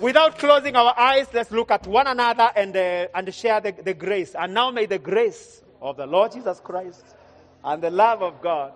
Without 0.00 0.38
closing 0.38 0.76
our 0.76 0.98
eyes, 0.98 1.26
let's 1.34 1.50
look 1.50 1.70
at 1.70 1.86
one 1.86 2.06
another 2.06 2.50
and, 2.56 2.74
uh, 2.74 3.06
and 3.14 3.34
share 3.34 3.60
the, 3.60 3.72
the 3.72 3.92
grace. 3.92 4.34
And 4.34 4.54
now 4.54 4.70
may 4.70 4.86
the 4.86 4.98
grace 4.98 5.62
of 5.80 5.98
the 5.98 6.06
Lord 6.06 6.32
Jesus 6.32 6.58
Christ 6.58 7.04
and 7.62 7.82
the 7.82 7.90
love 7.90 8.22
of 8.22 8.40
God 8.40 8.72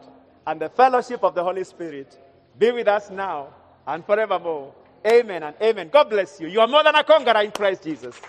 and 0.47 0.61
the 0.61 0.68
fellowship 0.68 1.25
of 1.25 1.35
the 1.35 1.43
Holy 1.43 1.64
Spirit 1.64 2.18
be 2.59 2.72
with 2.72 2.89
us 2.89 3.09
now 3.09 3.49
and 3.87 4.05
forevermore. 4.05 4.75
Amen 5.07 5.43
and 5.43 5.57
amen. 5.62 5.89
God 5.91 6.11
bless 6.11 6.41
you. 6.41 6.49
You 6.49 6.61
are 6.61 6.68
more 6.68 6.85
than 6.85 6.95
a 6.95 7.03
conqueror 7.03 7.41
in 7.41 7.53
Christ 7.53 7.85
Jesus. 7.85 8.20